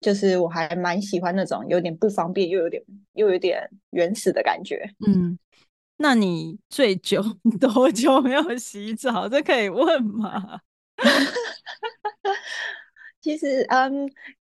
[0.00, 2.82] 就是我还蛮喜欢那种有点不方便又有点
[3.14, 4.88] 又有点原始的感觉。
[5.06, 5.38] 嗯。
[5.96, 7.22] 那你最久
[7.60, 9.28] 多久没有洗澡？
[9.28, 10.60] 这可以问吗？
[13.20, 14.08] 其实，嗯，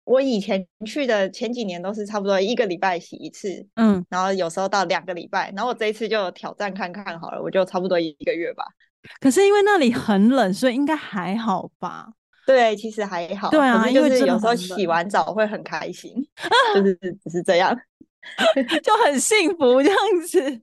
[0.04, 8.64] 我以前去的前几年都是差不多一个礼拜洗一次，嗯，然后有时候到两个礼拜，然后我这一次就挑战看看好了，我就差不多一个月吧。
[9.20, 12.08] 可是因为那里很冷，所以应该还好吧？
[12.44, 13.50] 对，其实还好。
[13.50, 16.12] 对啊，因为是有时候洗完澡会很开心，
[16.74, 17.76] 就是只是这样，
[18.82, 20.60] 就很幸福这样子。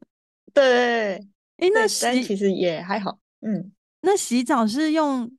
[0.54, 1.14] 对，
[1.58, 5.32] 哎、欸，那洗其实也还好，嗯，那洗澡是用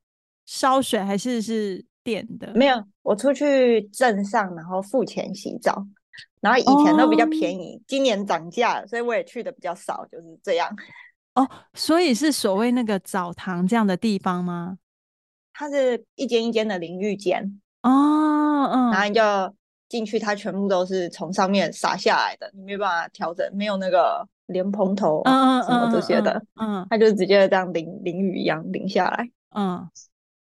[0.45, 2.51] 烧水还是是电的？
[2.53, 5.85] 没有，我出去镇上，然后付钱洗澡，
[6.41, 10.69] 然后以前都比较便宜，哦、今年涨价了，所以我也去的比较少，就是这样。
[11.35, 14.77] 哦，所以是所谓那个澡堂这样的地方吗？
[15.53, 19.21] 它是一间一间的淋浴间哦，嗯，然后你就
[19.95, 24.27] 进去，它全部都是从上面洒下来的，你没办法调整，没有那个。
[24.49, 26.31] 莲蓬头啊，什么这些的，
[26.61, 29.89] 嗯，嗯，他就直接这样淋淋雨一样淋下来，嗯，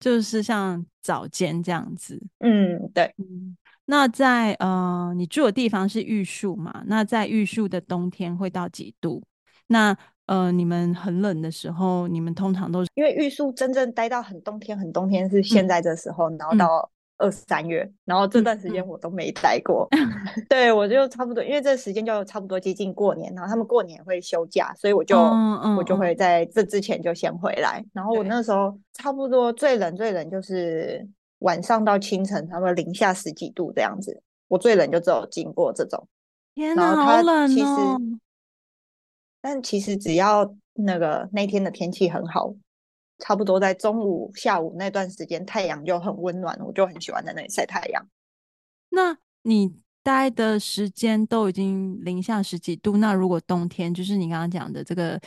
[0.00, 6.82] 就是像早间这样子，嗯，对，嗯，那在呃，你住的地方是玉树嘛？
[6.86, 9.22] 那在玉树的冬天会到几度？
[9.66, 16.90] 那呃，你们很冷的时候，你们通常都是因为玉树真正待到很冬天，很冬天是现在这时候，嗯、然后到。
[17.22, 19.88] 二三月，然后这段时间我都没待过，
[20.50, 27.84] 对，我就差不多，因为这时间就差不多接近过年，然后他们过年会休假，所以我就、嗯嗯、我就会在这之前就先回来。
[27.92, 31.08] 然后我那时候差不多最冷最冷就是
[31.38, 34.20] 晚上到清晨，差不多零下十几度这样子。
[34.48, 36.06] 我最冷就只有经过这种，
[36.54, 38.00] 天哪，然后它其实，好冷哦。
[39.40, 42.52] 但其实只要那个那天的天气很好。
[43.18, 48.06] 差不多在中午、下午那段时间，太阳就很温暖，我就很喜欢在那里晒太阳。
[48.90, 55.20] 那你待的时间都已经零下十几度，那如果冬天，就是你刚刚讲的这个，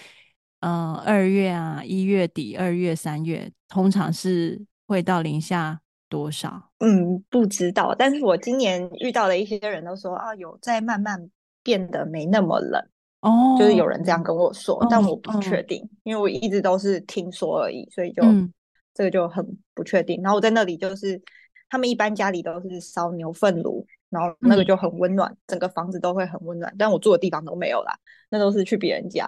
[0.60, 6.72] 呃，二月啊，一月底、二月、三月，通常是会到零下多少？
[6.80, 7.96] 嗯，不知道。
[7.98, 11.30] 但是我今年遇到的一些人都说啊，有在慢慢
[11.64, 12.86] 变得没那么冷
[13.26, 18.54] 哦，就是有人这样跟我说，哦、但我不确定、哦，因为我一直都是听说而已，所以就、嗯、
[18.94, 20.22] 这个就很不确定。
[20.22, 21.20] 然后我在那里就是，
[21.68, 26.72] 他们一般家里都是烧牛粪炉，然后那个就很温暖、嗯，整个房子都会很温暖。
[26.78, 27.98] 但我住的地方都没有啦，
[28.30, 29.28] 那都是去别人家。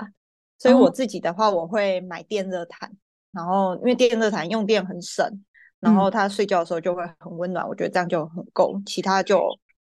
[0.60, 2.92] 所以我自己的话，我会买电热毯。
[3.32, 5.44] 然后，因为电热毯用电很省，
[5.80, 9.44] 然后他睡觉的时候就会很温暖，嗯、我觉得这样就很够，其他就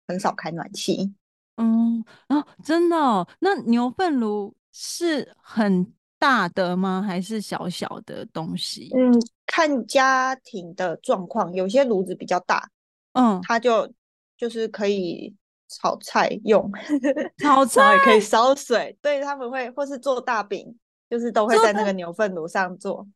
[0.07, 1.13] 很少开暖气。
[1.57, 3.27] 嗯啊，真的哦？
[3.39, 7.01] 那牛粪炉是很大的吗？
[7.05, 8.89] 还是小小的东西？
[8.95, 9.13] 嗯，
[9.45, 12.69] 看家庭的状况，有些炉子比较大，
[13.13, 13.91] 嗯，它就
[14.37, 15.35] 就是可以
[15.67, 16.71] 炒菜用，
[17.37, 20.75] 炒菜也可以烧水，对，他们会或是做大饼，
[21.09, 23.07] 就是都会在那个牛粪炉上做。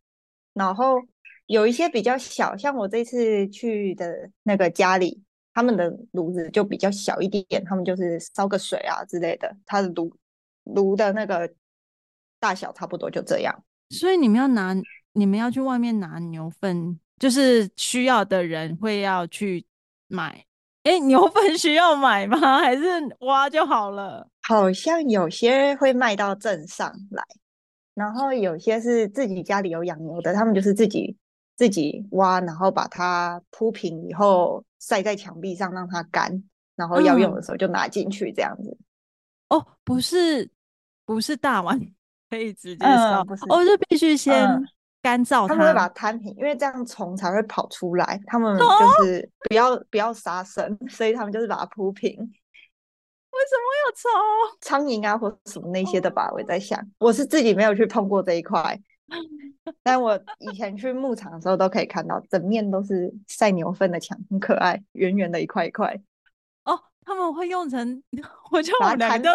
[0.54, 0.96] 然后
[1.46, 5.24] 有一些比较小，像我这次去的那个家里，
[5.58, 10.16] 他们的炉子就比较小一点，他们就是烧个水啊之类的，它的炉
[10.66, 11.52] 炉的那个
[12.40, 13.64] 大小差不多就这样。
[13.90, 14.76] 所以你们要拿，
[15.14, 19.66] 你们要去外面拿牛粪，就是需要的人会要去
[20.08, 20.46] 买。
[20.84, 22.38] 哎，牛粪需要买吗？
[22.62, 22.84] 还是
[23.22, 24.30] 挖就好了？
[24.44, 27.24] 好像有些会卖到镇上来。
[27.96, 31.18] 然后有些是自己家里有养牛的，他们就是自己
[31.58, 36.42] 自己挖，然后把它铺平以后晒在墙壁上让它干，
[36.76, 38.78] 然后要用的时候就拿进去这样子。
[39.50, 40.50] 嗯、哦，不是，
[41.04, 41.80] 不是大碗
[42.30, 44.48] 可以直接烧，不是，哦，就必须先
[45.02, 45.56] 干燥它。
[45.56, 48.22] 他们会把它摊平，因为这样虫才会跑出来。
[48.28, 52.12] 他们就是不要、哦、不要杀生， 所以他们就是把它铺平。
[52.12, 54.58] 为什么有虫？
[54.62, 56.32] 苍蝇啊，或什么那些的吧？
[56.34, 58.80] 我在想，我是自己没有去碰过这一块，
[59.84, 66.00] 但我以前去牧场的时候都可以看到，整面都是晒牛粪的墙，很可爱，圆圆的一块一块。
[66.64, 68.04] 哦，他们会用成，
[68.52, 69.32] 我觉得我们两个，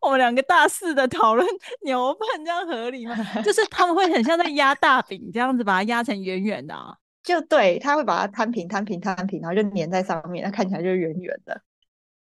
[0.00, 1.46] 我们两个大肆的讨论
[1.84, 3.14] 牛粪，这样合理吗？
[3.42, 6.96] 就是他们会很像在压大饼这样子，把它压成圆圆的啊。
[7.22, 11.62] 就对，他会把它摊平、摊平、摊平，然后就粘在上面，那看起来就是圆圆的。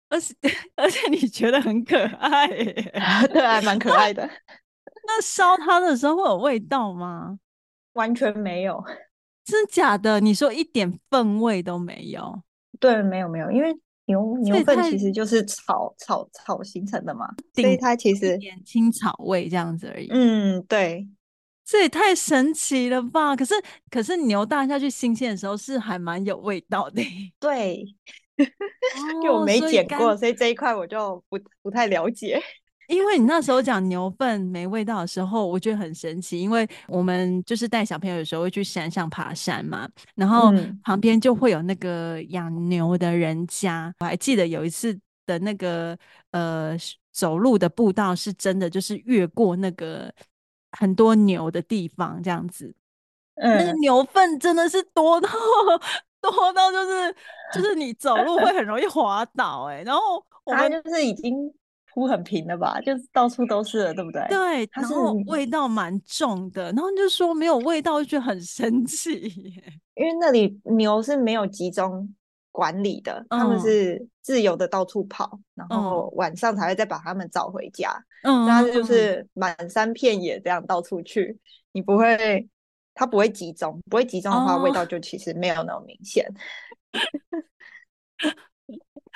[0.08, 0.34] 而且
[0.76, 4.26] 而且你觉得很可爱，对，还蛮可爱的。
[5.06, 7.38] 那烧它的时候会有味道吗？
[7.92, 8.82] 完全没有，
[9.44, 10.20] 真假的？
[10.20, 12.42] 你说一点粪味都没有？
[12.78, 13.74] 对，没有没有，因为
[14.06, 20.08] 牛牛粪其实就是草草草形成的嘛，所以它其实一点青草味这样子而已。
[20.10, 21.08] 嗯，对，
[21.64, 23.34] 这也太神奇了吧！
[23.34, 23.54] 可是
[23.90, 27.02] 可是牛大下去新鲜的时候是还蛮有味道的，
[27.40, 27.84] 对。
[28.36, 32.38] 因为我没剪过，哦，所以这一块我就不不太了解。
[32.88, 36.40] 因为你那时候讲牛粪没味道的时候，我觉得很神奇。
[36.40, 43.94] 因为我们就是带小朋友的时候会去山上爬山嘛，然后旁边就会有那个养牛的人家。
[44.00, 45.96] 我还记得有一次的那个
[46.30, 46.76] 呃
[47.12, 50.12] 走路的步道是真的，就是越过那个
[50.72, 52.74] 很多牛的地方这样子。
[53.36, 55.28] 嗯，那个牛粪真的是多到。
[56.18, 57.14] 多到就是
[57.54, 61.32] 就是你走路会很容易滑倒哎、欸，然后我们就是已经
[61.96, 64.22] 铺很平的吧，就是到处都是了，对不对？
[64.28, 69.12] 对，然后味道蛮重的，然后就说没有味道，就觉得很生气，
[69.94, 72.14] 因为那里牛是没有集中
[72.52, 77.90] 管理的，他、嗯、们是自由的到处跑，然后晚上才会再把他们找回家，
[78.24, 81.38] 嗯，那就是满山遍野这样到处去，
[81.72, 82.46] 你不会。
[82.98, 86.26] 它不会集中，不会集中的话，味道就其实没有那么明显。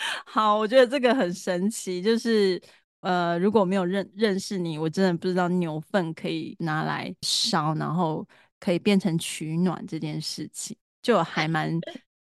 [0.00, 0.22] Oh.
[0.26, 2.60] 好，我觉得这个很神奇，就是
[3.00, 8.26] 呃，如果没有认认识你，我真的不知道牛粪可以拿来烧，然后
[8.58, 11.78] 可以变成取暖这件事情，就还蛮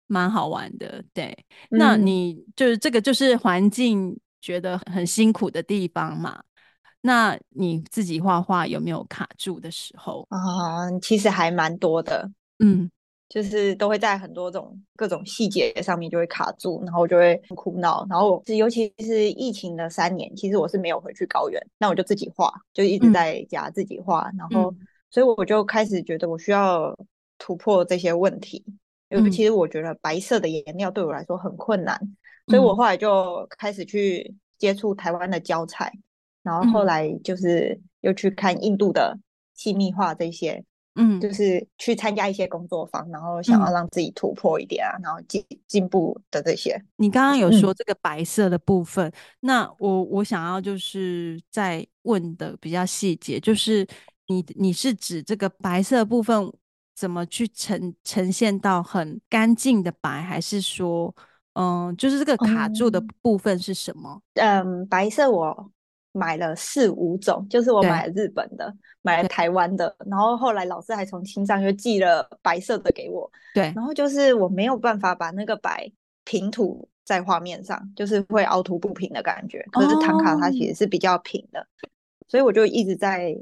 [0.06, 1.04] 蛮好玩的。
[1.12, 1.36] 对，
[1.70, 6.42] 那你就是这个就是环境觉得很辛苦的地方嘛？
[7.00, 10.90] 那你自己画画有没有卡住的时候啊？
[11.00, 12.90] 其实还蛮多的，嗯，
[13.28, 18.06] 就是都会在很多种各种细节上面就会卡住，然后我就会很苦恼。
[18.08, 24.30] 然后我尤其是疫情的三年，其实我是没有回去高原，那我就自己画，就一直在家自己画。
[24.30, 24.74] 嗯、然后，
[25.10, 26.96] 所以我就开始觉得我需要
[27.38, 28.64] 突破这些问题。
[29.10, 32.16] 尤其实我觉得白色的颜料对我来说很困难，嗯、
[32.48, 35.92] 所以我后来就开始去接触台湾的胶彩。
[36.42, 39.18] 然后后来就是又去看印度的
[39.54, 40.64] 细密画这些，
[41.00, 46.76] 嗯，就是去参加一些工作坊，然后想要让自己突破一点啊，嗯、然后进进步的这些。
[46.96, 53.86] 你刚刚有说这个白色的部分，嗯、那我我想要就是再问的比较细节，就是
[54.26, 56.52] 你你是指这个白色的部分
[56.96, 61.14] 怎么去呈呈现到很干净的白，还是说，
[61.52, 64.20] 嗯，就是这个卡住的部分是什么？
[64.34, 65.70] 嗯，白色我
[66.12, 73.30] 买了四五种，就是我买了日本的，买了台湾的，然后后来老师还从青藏又寄了白色的给我。
[73.54, 75.90] 对，然后就是我没有办法把那个白
[76.24, 79.64] 平涂在画面上，就是会凹凸不平的感觉。
[79.72, 81.66] 可是唐卡它其实是比较平的，哦、
[82.28, 83.36] 所以我就一直在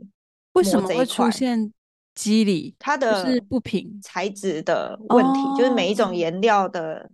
[0.52, 1.72] 为什么会出现？
[2.16, 7.10] 肌理它的是不平材质的问题，哦、就是每一种颜料的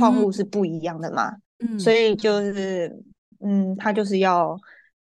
[0.00, 2.92] 矿物是不一样的嘛，嗯、所以就是
[3.40, 4.58] 嗯，他就是要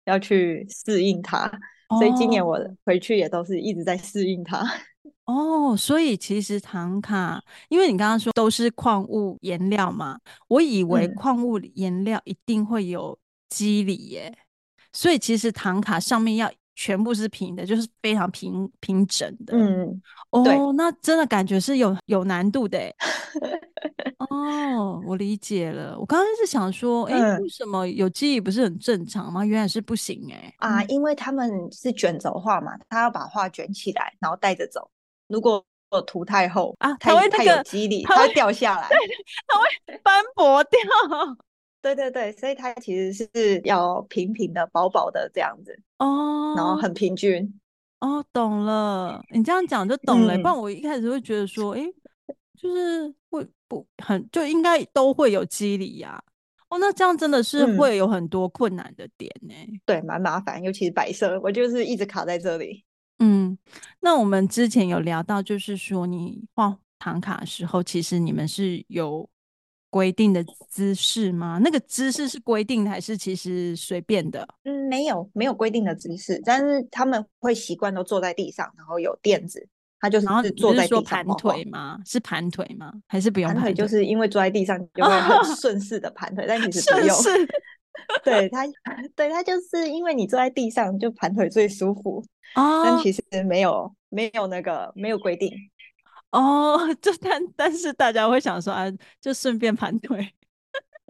[0.06, 1.48] 要去适应它，
[1.90, 4.66] 哦、所以今年我回去也都是一直在适应它。
[5.26, 13.18] 哦，所以其实唐卡，因为你刚刚说都是矿物颜料嘛，我以为矿物颜料一定会有
[13.50, 14.38] 肌理耶，嗯、
[14.94, 16.52] 所以其实唐卡上面要。
[16.76, 19.56] 全部是平的，就是非常平平整的。
[19.56, 22.80] 嗯，哦，对那真的感觉是有有难度的。
[24.30, 25.98] 哦，我理解了。
[26.00, 29.44] 我刚刚是想说，哎、欸，为什么有肌理不是很正常吗？
[29.46, 30.54] 原来是不行哎。
[30.58, 34.90] 啊，因为他们是卷轴画嘛，他要把画卷起来，然后带着走。
[35.28, 35.64] 如果
[36.08, 38.88] 涂太厚啊，它会、那个、太有肌理，它会掉下来，
[39.48, 40.80] 它会斑驳掉。
[41.82, 47.60] 对对对，所以它其实是要平平的、薄薄的这样子哦，然后很平均
[48.02, 49.24] 哦，懂了。
[49.32, 51.82] 你这样讲就懂了，嗯、不然我一开始会觉得说，哎，
[52.56, 56.22] 就是会不很就应该都会有肌理呀。
[56.70, 59.82] 哦，那这样真的是会有很多困难的点呢、嗯。
[59.86, 62.86] 对，蛮麻烦，尤其是白色，我就是一直卡在这里。
[63.18, 63.58] 嗯，
[64.00, 69.28] 那我们之前有聊到，就是说你画唐卡的时候，其实你们是有。
[69.92, 71.60] 规定的姿势吗？
[71.64, 74.48] 那个姿势是规定的，还是其实随便的？
[74.64, 79.68] 嗯，没有，没有规定的姿势，但是他们会习惯都坐在地上，然后有垫子，
[80.00, 82.00] 他就是坐在地上盘腿吗？
[82.06, 82.92] 是盘腿吗？
[83.08, 83.64] 还是不用盘腿？
[83.66, 87.16] 盘腿就是因为坐在地上就会很 顺势的盘腿，但其实不用。
[87.22, 87.48] 顺势。
[88.24, 88.66] 对他，
[89.16, 92.24] 对他就是因为你坐在地上就盘腿最舒服
[92.56, 95.52] 哦，但其实没有，没有那个没有规定。
[96.32, 98.86] 哦， 就但但是大家会想说啊，
[99.20, 100.34] 就顺便盘腿，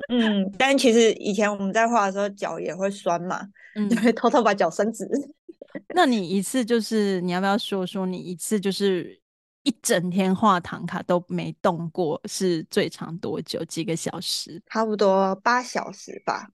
[0.09, 5.07] 嗯，但其实以前我们在画的时候脚也会酸嘛，嗯，就会偷偷把脚伸直。
[5.95, 9.17] 那你一次就是你要不要说说你一次就是
[9.63, 13.63] 一整天画唐卡都没动过是最长多久？
[13.65, 14.61] 几个小时？
[14.65, 16.49] 差不多八小时吧。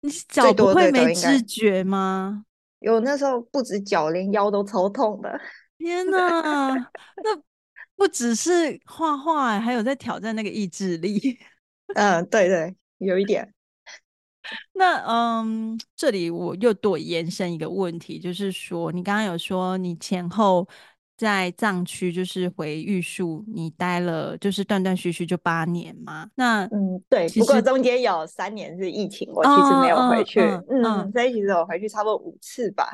[0.00, 2.44] 你脚不会没知觉吗？
[2.78, 5.40] 有，那时候不止脚，连腰都超痛的。
[5.76, 7.42] 天 哪，那。
[8.02, 11.38] 不只是画画，还有在挑战那个意志力。
[11.94, 13.54] 嗯，对对，有一点。
[14.72, 20.68] 那嗯，这里我又多延伸一个问题，就是说，你刚刚有说你前后
[21.16, 26.28] 在藏区，就是回玉树，你待了就是断断续续就八年嘛？
[26.34, 27.28] 那嗯，对。
[27.28, 30.40] 不过中间有三年是疫情，我其实没有回去。
[30.40, 32.84] 嗯，嗯，嗯，所以其实我回去差不多五次吧。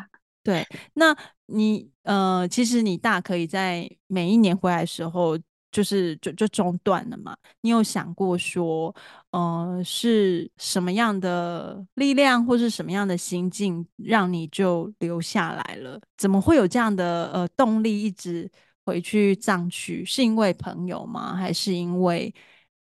[0.48, 5.38] 对，那你呃，其实你大可以在每一年回来的时候，
[5.70, 7.36] 就是就就中断了嘛。
[7.60, 8.94] 你有想过说，
[9.32, 16.00] 呃，是什么样的力量或是什么样的心境，让你就留下来了？
[16.16, 18.50] 怎么会有这样的呃动力，一直
[18.86, 20.02] 回去藏区？
[20.02, 21.36] 是因为朋友吗？
[21.36, 22.34] 还是因为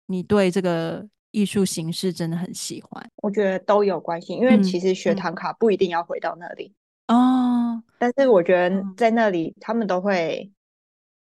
[0.07, 3.05] 你对这个艺术形式真的很喜欢？
[3.17, 6.73] 我觉得都有关系，因为其实学唐卡不一定要回到那里。
[7.09, 10.51] 哦，但是我觉得在那里，他们都会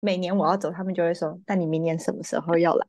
[0.00, 2.86] 每年我要走，他们就会说：“那你明年什么时候要来？”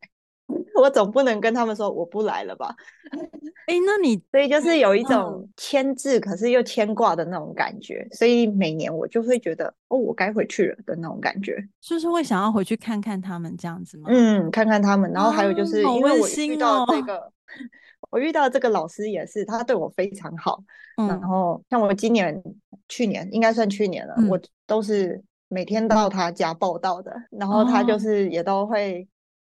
[0.80, 2.73] 我总不能跟他们说我不来了吧？
[3.67, 14.08] 哎，那你所以就是有一种牵制，可是又牵挂的那种感觉，所以每年我就会觉得哦，我该回去了的那种感觉，就是会想要回去看看他们这样子吗？
[14.10, 17.34] 嗯，看看他们，然后还有就是因为我遇到这个。
[18.10, 20.63] 我遇到这个老师也是，他对我非常好。
[20.98, 22.41] 嗯、然后像我今年、
[22.88, 27.12] 去年应该算去年了，嗯、我都是每天到他家报道的。
[27.12, 29.08] 嗯、然后他就是也都会，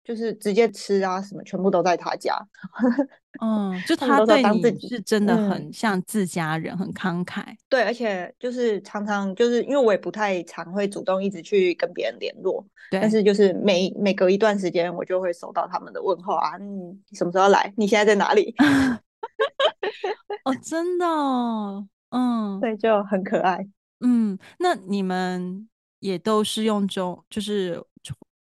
[0.09, 2.35] 就是直接吃啊什么，全部都在他家。
[3.45, 4.41] 嗯，就他对
[4.73, 7.43] 你是真的很像自家人，嗯、很慷慨。
[7.69, 17.71] 对，而且就是常常就是因为我也不太常会主动一直去跟别人联络，但是就是每每隔一段时间我就会收到他们的问候啊，嗯，什么时候来？
[17.77, 18.55] 你现在在哪里？
[20.43, 23.63] 哦，真的哦，嗯，对，就很可爱。
[23.99, 27.79] 嗯，那你们也都是用中，就是。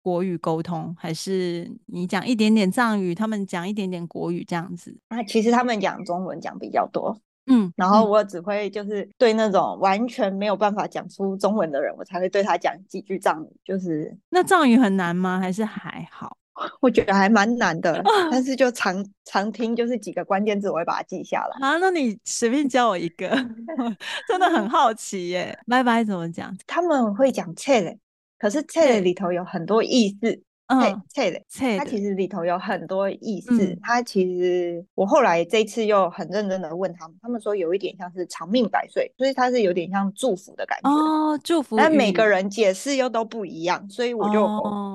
[0.04, 4.94] 国语沟通，还是你讲一点点藏语，他们讲一点点国语这样子？
[5.08, 7.18] 啊，其实他们讲中文讲比较多。
[7.46, 13.48] 嗯，然后我只会就是对那种完全没有办法讲出中文的人，我才会对他讲几句藏语。
[13.64, 15.40] 就是那藏语很难吗？
[15.40, 16.36] 还是还好？
[16.80, 18.00] 我觉得还蛮难的，
[18.30, 21.66] 但是就常常听，就是几个关键字，我会把它记下来。
[21.66, 23.28] 啊，那你随便教我一个，
[24.28, 25.58] 真的很好奇耶。
[25.66, 26.54] 拜拜怎么讲？
[26.66, 27.98] 他们会讲切嘞，
[28.44, 30.42] 可是切嘞里头有很多意思。
[30.66, 33.64] 嗯，菜的菜，它其实里头有很多意思。
[33.64, 41.76] 嗯、它其实我后来这次又很认真的问他们，他们说有一点像是长命百岁，所以它是有点像祝福的感觉哦，祝福。
[41.76, 44.46] 但每个人解释又都不一样，所以我就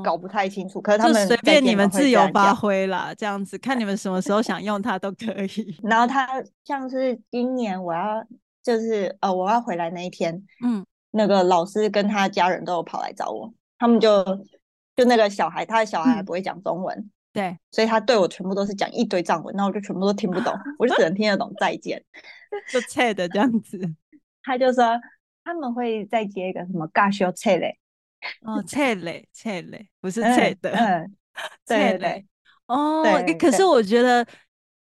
[0.04, 0.78] 搞不太清楚。
[0.78, 5.76] 哦、可是他们随便你们自由发挥啦，这样子看你们什么时候想用它都可以。
[5.84, 8.24] 然后它像是今年我要
[8.64, 14.24] 就是呃我要回来那一天，嗯，那个老师跟他家人都有跑来找我，他们就。
[14.96, 22.04] 就那个小孩，他的小孩还不会讲中文，嗯，对，所以他对我全部都是讲一堆藏文，那我就全部都听不懂， 我就只能听得懂再见，
[22.70, 23.80] 就切的这样子。
[24.44, 25.00] 他就说
[25.46, 27.80] 他们会再接一个什么嘎修切嘞，
[28.42, 31.16] 哦，切嘞切嘞，不是切的，嗯，
[31.66, 32.26] 对对，
[32.66, 33.06] 哦，
[33.40, 34.28] 可是我觉得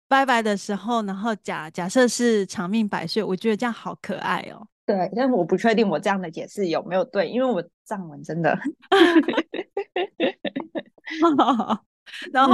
[0.09, 4.67] 拜拜的时候，然后假假设是长命百岁，我觉得这样好可爱哦。
[4.91, 8.59] 对，但是我不确定我这样的解释有没有对，因为我藏文真的。
[12.33, 12.53] 然后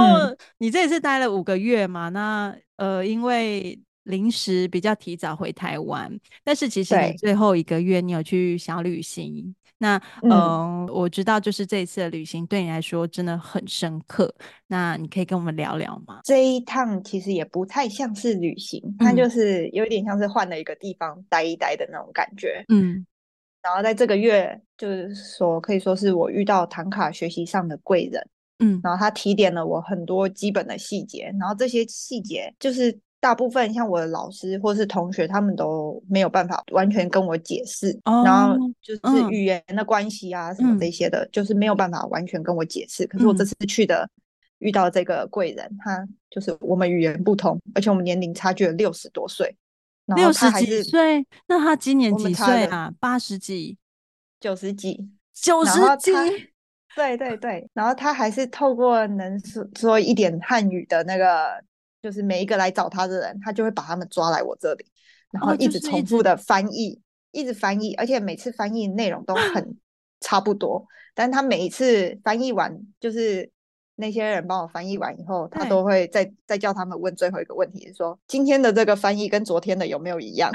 [0.58, 2.10] 你这次待了五个月嘛？
[2.10, 9.54] 那呃，因为临时比较提早回台湾，但是其实你最后一个月你有去小旅行。
[9.78, 14.34] 那嗯、呃，我知道就是这一次的旅行对你来说真的很深刻。
[14.66, 16.20] 那你可以跟我们聊聊吗？
[16.24, 22.64] 这一趟其实也不太像是旅行，它就是有点像是换了一个地方待一待的那种感觉。
[22.68, 23.06] 嗯。
[23.62, 28.28] 然后在这个月，就是说可以说是我遇到唐卡学习上的贵人。
[28.58, 28.80] 嗯。
[28.82, 32.98] 然后他提点了我很多基本的细节，然后这些细节就是。
[33.20, 43.04] 大部分像我的老师或是同学，他们都没有办法完全跟我解释，oh, 然后就是语言的关系啊，什么这些的，嗯、就是没有办法完全跟我解释。
[43.08, 44.10] 可是我这次去的，嗯、
[44.58, 49.52] 遇到这个贵人，他就是我们语言不同，而且我们年龄差距了六十多岁，
[50.14, 52.92] 六十几岁，那他今年几岁啊？
[53.00, 53.76] 八十几、
[54.38, 56.12] 九十几、九十几？
[56.94, 61.60] 对对对，然后他还是透过能说说一点汉语的那个。
[62.08, 64.86] 就是每一个来找他的人，他就会把他们抓来我这里，
[65.30, 67.00] 然后一直重复的翻译，哦、
[67.32, 69.76] 一,一直翻译，而且每次翻译内容都很
[70.20, 70.86] 差不多。
[71.14, 73.50] 但他每一次翻译完，就是
[73.96, 80.50] 那些人帮我翻译完以后，他都会再再叫他们问最后一个问题，说今天的这个翻译跟昨天的有没有一样？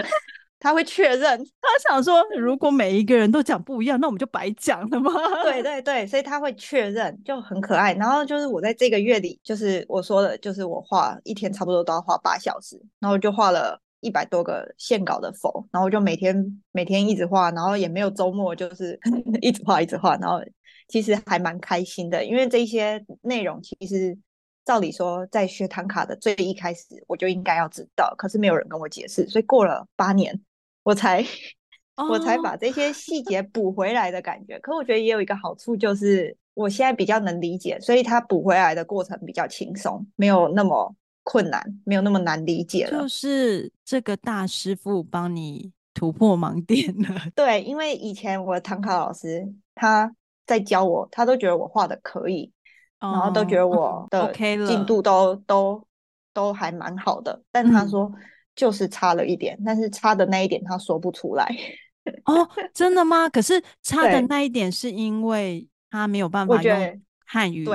[0.63, 5.11] 他会确认，他想说，如果每一个人都讲不一样，那我们就白讲了吗？
[5.43, 7.93] 对对对，所以他会确认，就很可爱。
[7.95, 18.97] 然后就是我在这个月里，就是我说的，就是我画一天差不多都要画八小时，然后就画了一百多个线稿的否，然后就每天每天一直画，然后也没有周末，就是
[19.41, 20.41] 一直画一直画，然后
[20.87, 24.17] 其实还蛮开心的，因为这些内容其实
[24.63, 30.41] 照理说在学唐卡的最一开始我就应该要知道，可是没有人跟我解释，所以过了八年。
[30.83, 31.25] 我才
[31.95, 32.09] ，oh.
[32.11, 34.59] 我才把这些细节 补回来的感觉。
[34.59, 43.01] 可我觉得也有一个好处，就是我现在比较能理解，所以他补回来的过程比较轻松，没有那么困难，没有那么难理解了。
[43.01, 47.21] 就是这个大师傅帮你突破盲点了。
[47.33, 50.13] 对，因为以前我的唐卡老师他
[50.45, 52.51] 在教我，他都觉得我画的可以
[52.99, 53.13] ，oh.
[53.13, 54.33] 然后都觉得我的
[54.67, 55.37] 进度都、oh.
[55.37, 55.41] Okay.
[55.47, 55.87] 都
[56.33, 58.11] 都还蛮好的，但他说。
[58.13, 58.19] 嗯
[58.55, 61.47] 就是差了一点，但是差的那一点他说不出来。
[62.25, 63.29] 哦，真的吗？
[63.29, 67.65] 可是差的那一点是因为他没有办法用汉语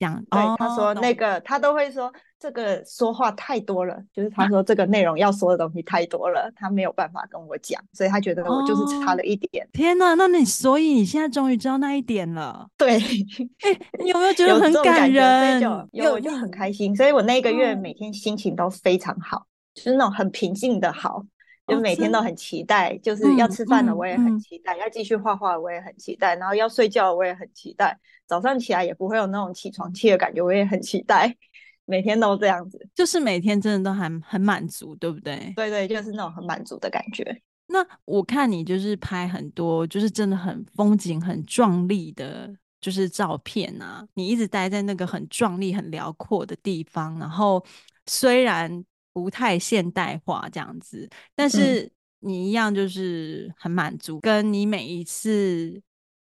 [0.00, 0.24] 讲。
[0.30, 9.68] 对，他说那个他都会说这个说话太多了，就是他 说这个内容要说的东西太多了，他没有办法跟我讲，所以他觉得我就是差了一点。
[9.72, 12.66] 天哪，那你所以你现在终于知道那一点了？
[12.76, 15.60] 对，哎，你有没有觉得很感人？
[15.92, 19.46] 有，我就很开心，所以我那个月每天心情都非常好。
[19.74, 21.20] 就是那种很平静的好，
[21.66, 31.36] 就每天都很期待，哦、就是要吃饭了我也很期待，嗯嗯、要继续画画我也很期待，然后要睡觉我也很期待，早上起来也不会有那种起床气的感觉，我也很期待，
[31.86, 35.52] 每天都这样子，就是每天真的都还很满足，对不对？
[35.56, 37.42] 对对，就是那种很满足的感觉。
[37.66, 47.64] 那我看你就是拍很多，就是真的很风景很壮丽的，就是照片啊，你一直待在那个很壮丽、很辽阔的地方，然后
[48.06, 48.84] 虽然。
[49.14, 54.18] 不太现代化这样子，但是你一样就是很满足。
[54.18, 55.80] 嗯、跟你每一次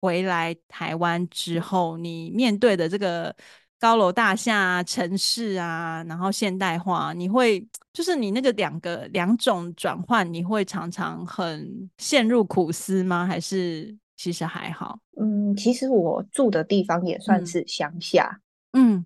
[0.02, 3.36] 回来台湾之后，你面对的这个
[3.80, 13.26] 高楼大厦啊、城市啊，然后现代化，你会就是你那个两个两种转换，你会常常很陷入苦思吗？
[13.26, 15.00] 还是其实还好？
[15.20, 18.42] 嗯，其实我住的地方也算是乡下。
[18.74, 19.06] 嗯嗯，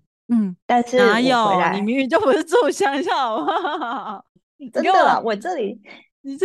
[0.66, 1.36] 但是哪有？
[1.74, 4.24] 你明明就不是住乡下，好不好？
[4.72, 5.80] 真的啦，我这里，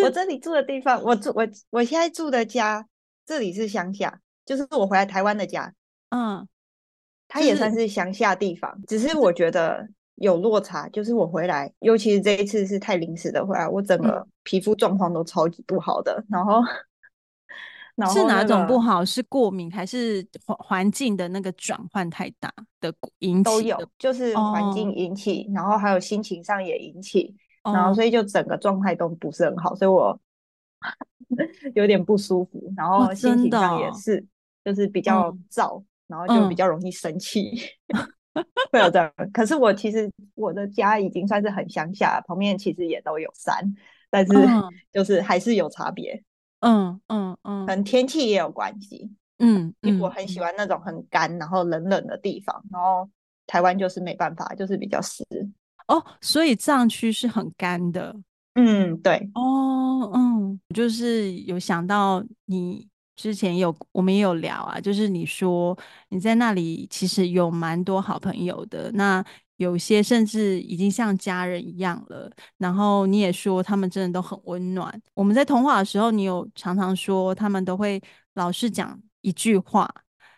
[0.03, 2.85] 我这里住的地方，我住我我现在住的家，
[3.25, 5.73] 这里是乡下，就是我回来台湾的家。
[6.09, 6.47] 嗯，
[7.27, 10.87] 它也算是乡下地方，只是我觉得有落差。
[10.89, 16.23] 就是我回来，尤其是这一次是太临时的回来，我整个皮肤状况都超级不好的。
[16.29, 16.61] 然后，
[17.95, 19.05] 然后是哪种不好？
[19.05, 23.43] 是过敏还是环环境的那个转换太大的引起？
[23.43, 27.35] 都有，就是环境引起，然后还有心情上也引起。
[27.63, 30.19] 然后，所以就整个状态都不是很好，所以我
[31.75, 32.73] 有点不舒服。
[32.75, 34.25] 然后心情上也是，哦、
[34.65, 37.51] 就是比较燥，嗯、然后就比较容易生气，
[38.33, 39.09] 嗯、会有这样。
[39.31, 43.73] 可是我其实我的家已经算是很乡下，旁边其实也都有山，
[44.09, 44.33] 但是
[44.91, 46.21] 就是还是有差别。
[46.63, 49.11] 嗯嗯嗯，可能天气也有关系。
[49.39, 52.63] 嗯，因为我很喜欢那种很干，然后冷冷的地方。
[52.71, 53.09] 然后
[53.45, 55.25] 台湾就是没办法，就是比较湿。
[55.87, 58.15] 哦，所以藏区是很干的。
[58.55, 59.29] 嗯，对。
[59.33, 65.77] 哦，嗯，就是有想到你之前有我们也有聊啊，就是你说
[66.09, 69.25] 你在那里其实有蛮多好朋友的，那
[69.57, 72.31] 有些甚至已经像家人一样了。
[72.57, 75.01] 然后你也说他们真的都很温暖。
[75.13, 78.01] 我们在通话的时候，你有常常说他们都会
[78.33, 79.89] 老是讲一句话，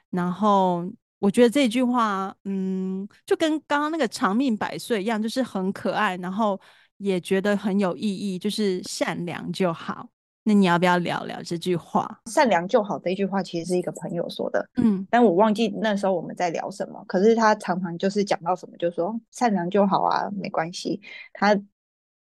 [0.09, 0.91] 然后。
[1.19, 6.59] 我觉得这句话，嗯，就跟刚刚那个长命百岁一样，就是很可爱，然后
[6.97, 10.07] 也觉得很有意义，就是善良就好。
[10.47, 12.21] 那你要不要聊聊这句话？
[12.27, 17.03] 善良就好这句话，其实是一个朋友说的，嗯，但我忘记那时候我们在聊什么。
[17.07, 21.01] 可是他常常就是讲到什么，就说善良就好啊，没关系。
[21.33, 21.59] 他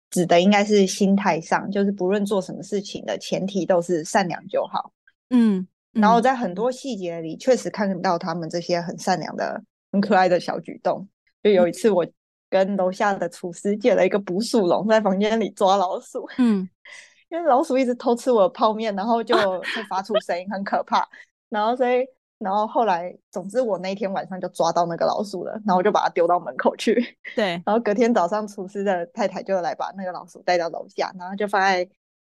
[0.10, 4.94] 指的应该是心态上，就是不论做什么事情的前提都是善良就好。
[5.30, 5.68] 嗯。
[5.92, 11.08] 然后在很多细节里，确实看到他们这些很善良的、很可爱的小举动。
[11.44, 12.04] 就有一次，我
[12.50, 16.28] 跟楼下的厨师借了一个捕鼠笼，在房间里抓老鼠。
[16.40, 16.68] 嗯，
[17.34, 19.36] 因为老鼠一直偷吃我的泡面，然后就
[19.76, 21.04] 会发出声音，很可怕。
[21.50, 22.06] 然后所以，
[22.38, 27.18] 然后后来，总之我那天晚上就抓到那个老鼠了，然后我就把它丢到门口去。
[27.36, 27.60] 对。
[27.66, 31.90] 然后隔天早上，厨师的太太就来把那个老鼠带到楼下，然后就放在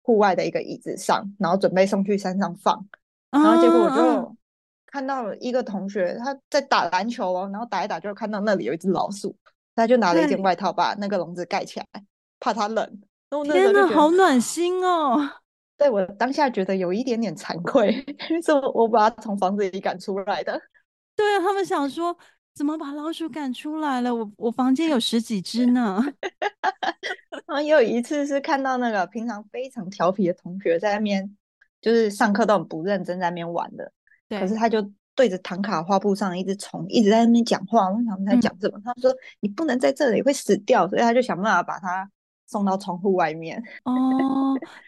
[0.01, 2.81] 户外的一个椅子上，然后准备送去山上放。
[3.31, 4.35] 然后结果我就
[4.85, 9.35] 看到了一个同学他在打篮球哦，然后打一打就看到那里有一只老鼠，
[9.75, 11.85] 他就拿了一件外套把那个笼子盖起来，
[12.39, 13.01] 怕它冷。
[13.43, 15.29] 天哪，好暖心哦！
[15.77, 17.91] 对，我当下觉得有一点点惭愧，
[18.29, 20.61] 因 为是我我把它从房子里赶出来的。
[21.15, 22.17] 对啊，他们想说
[22.53, 24.13] 怎么把老鼠赶出来了？
[24.13, 26.01] 我我房间有十几只呢。
[27.45, 31.35] 然后也有一次是看到那个平常非常调皮的同学在那边。
[31.81, 33.91] 就是上课都很不认真，在那边玩的。
[34.27, 34.39] 对。
[34.39, 34.81] 可是他就
[35.13, 37.91] 对着唐卡画布上一只虫一直在那边讲话。
[37.91, 38.77] 我想他在讲什么？
[38.79, 42.09] 嗯、他说：“你不能在这里，会死掉。”所以他就想办法把它
[42.45, 43.61] 送到窗户外面。
[43.83, 43.93] 哦，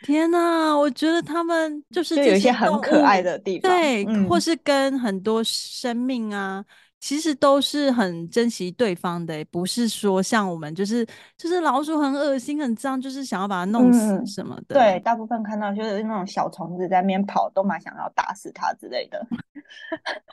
[0.03, 0.75] 天哪！
[0.77, 6.63] 我觉得他们就是就有一些很可爱的地方，对，嗯、或是跟很多生命啊。
[6.99, 11.05] 其实都是很珍惜对方的，不是说像我们就是
[11.37, 14.75] 就是老鼠很恶心很脏，就是想要把它弄死什么的。
[14.75, 19.25] 嗯、对，大部分看到就是那种小虫子在那边跑，都蛮想要打死它之类的。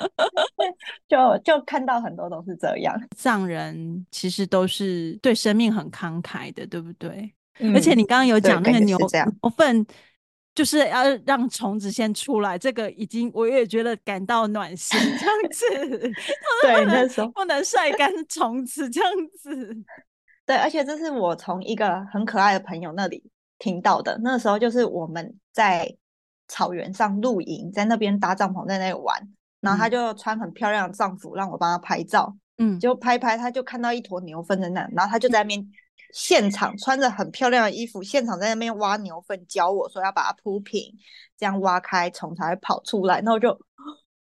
[1.06, 7.34] 就就看到很多都是这样，藏人其实都是对生命很慷慨的，对不对？
[7.60, 9.86] 嗯、而且你刚刚有讲那个牛牛粪。
[10.54, 15.98] 就是要让虫子先出来，这个已经我也觉得感到暖心，这样子。
[16.62, 19.76] 对，那时候不能晒干虫子，这样子。
[20.46, 23.24] 对，而且这是我从一个很可爱的朋友那里
[23.58, 24.16] 听到的。
[24.22, 25.92] 那时候就是我们在
[26.46, 29.28] 草原上露营，在那边搭帐篷，在那里玩。
[29.60, 32.36] 然后他就穿很漂亮的帐服，让我帮他拍照。
[32.58, 35.66] 嗯，就拍拍，他就看到一坨牛粪在那，然后他就在那边。
[36.14, 40.94] 现场穿着很漂亮的衣服，现场在那边挖牛粪，教我说要把它铺平，
[41.36, 43.20] 这样挖开虫才会跑出来。
[43.20, 43.48] 那我就，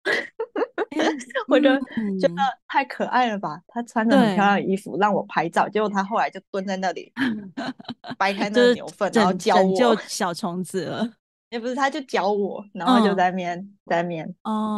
[1.49, 1.69] 我就
[2.17, 2.35] 觉得
[2.69, 3.59] 太可爱了吧？
[3.67, 7.11] 他穿着很漂亮的衣服让我拍照，结果他后来就蹲在那里
[8.17, 11.05] 掰开那个牛粪，然后教我就小虫子了。
[11.51, 14.25] 也不是，他就教我，然后就在那边、嗯、在那边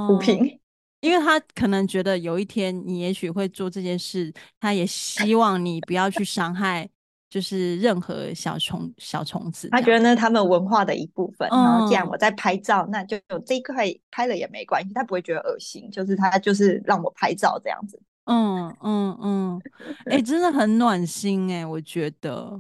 [0.08, 0.60] 铺平。
[1.02, 6.90] 因为他可能觉得有一天你也许会做这件事，他也希望你不要去伤害。
[7.36, 11.46] 就是任何小虫小虫子，他觉得那是他们文化的一部分。
[11.52, 15.92] 嗯、然后既然我在拍照，那就有这一块拍了也没关系，他不会觉得恶心。
[15.92, 18.02] 就是他就是让我拍照这样子。
[18.24, 19.62] 嗯嗯嗯，
[20.06, 22.58] 哎、欸，真的很暖心哎、欸，我觉得，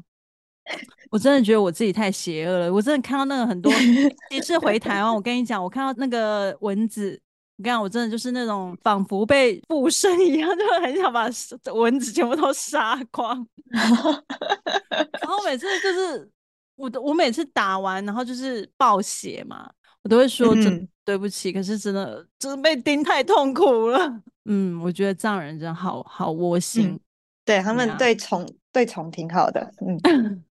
[1.09, 2.73] 我真的觉得我自己太邪恶了。
[2.73, 3.71] 我真的看到那个很多，
[4.29, 7.17] 其实回台湾，我跟你讲，我看到那个蚊子，
[7.57, 11.27] 你看我真的就是那种仿佛被附身一样， 就很想把
[11.73, 13.47] 蚊子全部都杀光。
[13.71, 16.29] 然后每次就是
[16.75, 19.69] 我的，我每次打完，然后就是暴血嘛，
[20.03, 20.67] 我都会说真。
[20.67, 24.23] 嗯对不起，可是真的，真的被叮太痛苦了。
[24.49, 26.99] 嗯，我觉得藏人真的好好窝心，嗯、
[27.45, 29.71] 对他们对虫对虫挺好的。
[29.85, 30.43] 嗯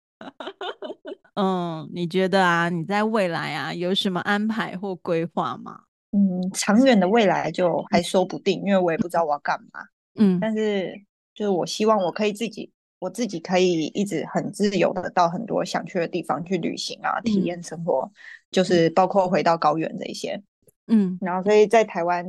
[1.34, 5.80] 嗯，你觉得啊，你在未来啊有什么安排或规划吗？
[6.14, 9.82] 嗯，长远的未来就还说不定，因为我也不知道我要干嘛。
[10.16, 10.93] 嗯，但是
[11.34, 18.09] 就是我希望我可以自己，我自己可以一直很自由的到很多想去的地方去旅行啊，体验生活。
[18.14, 18.16] 嗯
[18.53, 20.39] 就是包括回到高原这一些，
[20.86, 22.24] 嗯，然后所以在台湾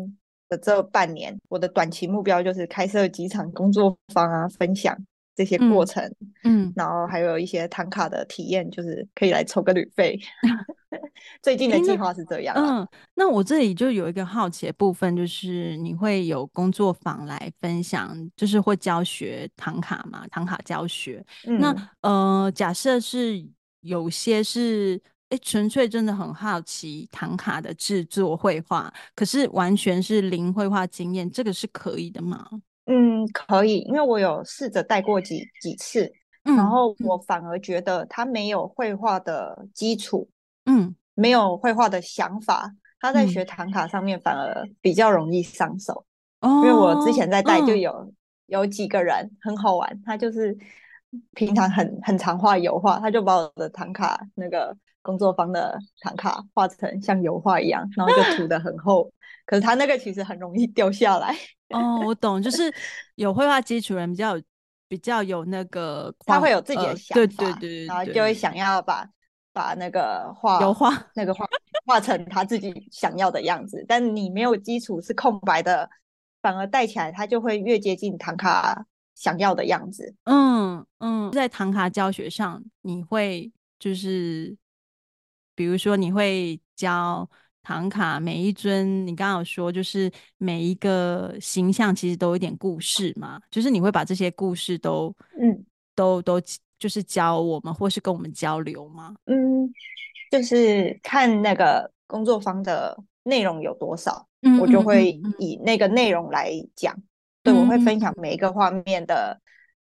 [0.48, 4.96] 的这半年，我的短期目标就是开设几场工作坊啊，分享
[5.34, 6.02] 这些过程，
[6.44, 10.18] 嗯，嗯然后还有一些唐卡的体验，就是可以来抽个旅费。
[11.42, 21.24] 最近的计划是这样，嗯，那我这里就有一个好奇的部分，就是你会有工作坊来分享，就是会教学唐卡嘛，唐卡教学。
[21.46, 23.44] 嗯、那呃，假设是
[23.80, 25.00] 有些是。
[25.30, 32.46] 哎，纯粹真的很好奇唐卡的制作绘画，可是完全是零绘画经验，这个是可以的吗？
[32.86, 36.12] 嗯，可以，因为我有试着带过几几次，
[36.44, 40.28] 嗯，然后我反而觉得他没有绘画的基础，
[40.66, 42.70] 嗯，没有绘画的想法，
[43.00, 46.04] 他在学唐卡上面反而比较容易上手。
[46.40, 48.12] 哦，因为我之前在带就有，嗯，
[48.46, 50.56] 有几个人很好玩，他就是
[51.32, 54.76] 平常很很常画油画，他就把我的唐卡那个。
[55.04, 59.12] 工作坊的唐卡画成像油画一样，然后就涂的很厚。
[59.44, 61.36] 可是他那个其实很容易掉下来。
[61.70, 62.72] 哦，我懂，就是
[63.14, 64.42] 有绘画基础人比较有
[64.86, 69.08] 比较有那个， 他会有自己的想法，呃、对，对，对对对，然后就会想要把
[69.52, 71.46] 把那个画油画那个画
[71.86, 73.84] 画成他自己想要的样子。
[73.88, 75.88] 但你没有基础是空白的，
[76.42, 80.14] 反而带起来他就会越接近唐卡想要的样子。
[80.24, 84.56] 嗯嗯，在唐卡教学上，你会就是。
[85.56, 87.30] 比如说，你会教
[87.64, 90.08] 唐卡每一尊，你刚刚有说，就是
[90.38, 95.64] 每一个形象其实都有点故事嘛，就是你会把这些故事都，嗯，
[95.96, 96.40] 都都
[96.78, 99.14] 就是教我们，或是跟我们交流吗？
[99.24, 99.68] 嗯，
[100.30, 106.94] 就是看那个工作坊的内容有多少，嗯，我就会以那个内容来讲。
[106.94, 107.02] 嗯，
[107.42, 109.40] 对，我会分享每一个画面的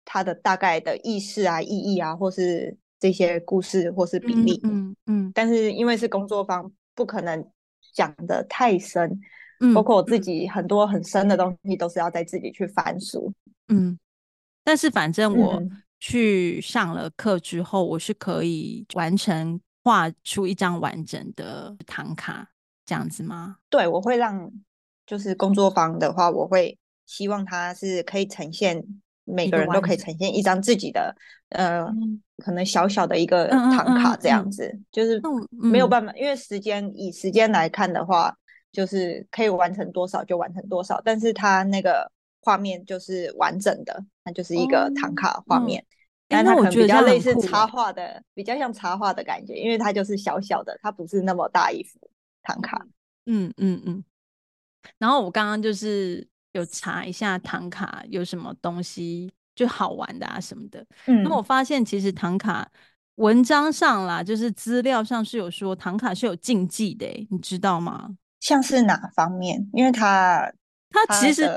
[0.05, 2.79] 它的大概的意思啊、意义啊，或是。
[3.01, 4.97] 这些故事或是比例，嗯嗯，
[5.27, 7.47] 嗯，但是因为是工作坊，不可能
[7.95, 9.19] 讲的太深，
[9.61, 13.33] 嗯，包括我自己很多很深的东西都是要在自己去翻书，
[13.69, 13.99] 嗯，
[14.63, 15.63] 但是反正我
[15.99, 22.51] 去上了课之后，我是可以完成画出一张完整的唐卡
[22.85, 23.57] 这样子吗？
[23.71, 24.53] 对，我会让
[25.07, 26.77] 就是工作坊的话，我会
[27.07, 28.85] 希望它是可以呈现。
[29.25, 31.17] 每个人都可以呈现一张自己的，
[31.49, 38.37] 呃、嗯，可能小小的一个唐卡这样子，嗯嗯嗯、就是没有办法，嗯、因为时间以时间来看的话，
[38.71, 42.11] 就是可以完成多少就完成多少，但是它那个
[42.43, 45.83] 画面就是完整的，它就是一个唐卡画面，
[46.29, 51.99] 但它可能比较类似插画的，比较像插画的感觉，因为它就是小小的，它不是那么大一幅
[52.43, 52.87] 唐卡，
[53.25, 54.05] 嗯嗯嗯，
[54.99, 56.29] 然后我刚刚就是。
[56.55, 62.69] 有查一下唐卡有什么东西就好玩的啊什么的，嗯，那我发现其实唐卡
[63.17, 68.09] 文章上啦，就是资料上是有说唐卡是有禁忌的，欸，你知道吗？
[68.39, 69.69] 像是哪方面？
[69.73, 70.49] 因为它
[70.91, 71.49] 它其实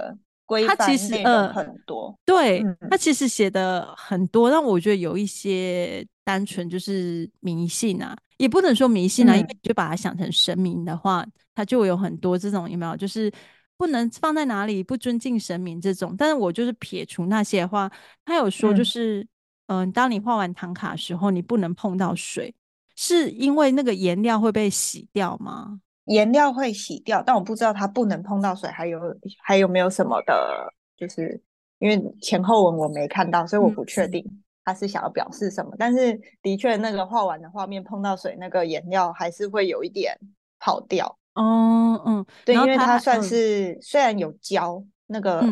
[0.68, 11.24] 它其实呃很多，对，它其实写的很多，但我觉得有一些单纯就是迷信啊，也不能说迷信啊，嗯，因为你就把它想成神明的话，
[11.54, 12.98] 它就有很多这种有没有？
[12.98, 13.32] 就是。
[13.78, 17.92] 不能放在哪里，不尊敬神明这种，但是我就是撇除那些话。
[18.26, 19.22] 他有说，就是
[19.68, 22.54] 嗯、呃，当你画完唐卡的时候，你不能碰到水，
[22.96, 25.80] 是因为那个颜料会被洗掉吗？
[26.06, 29.00] 颜料会洗掉，但我不知道它不能碰到水，还有
[29.44, 31.40] 还有没有什么的，就是
[31.80, 34.26] 因为前后文我没看到，所以我不确定
[34.64, 35.70] 他是想要表示什么。
[35.74, 40.18] 嗯、但是的确，那个画完的画面碰到水，那个颜料还是会有一点
[40.60, 41.20] 跑掉。
[41.38, 45.44] 哦，嗯，对，因为它算是、嗯、虽然有胶，那个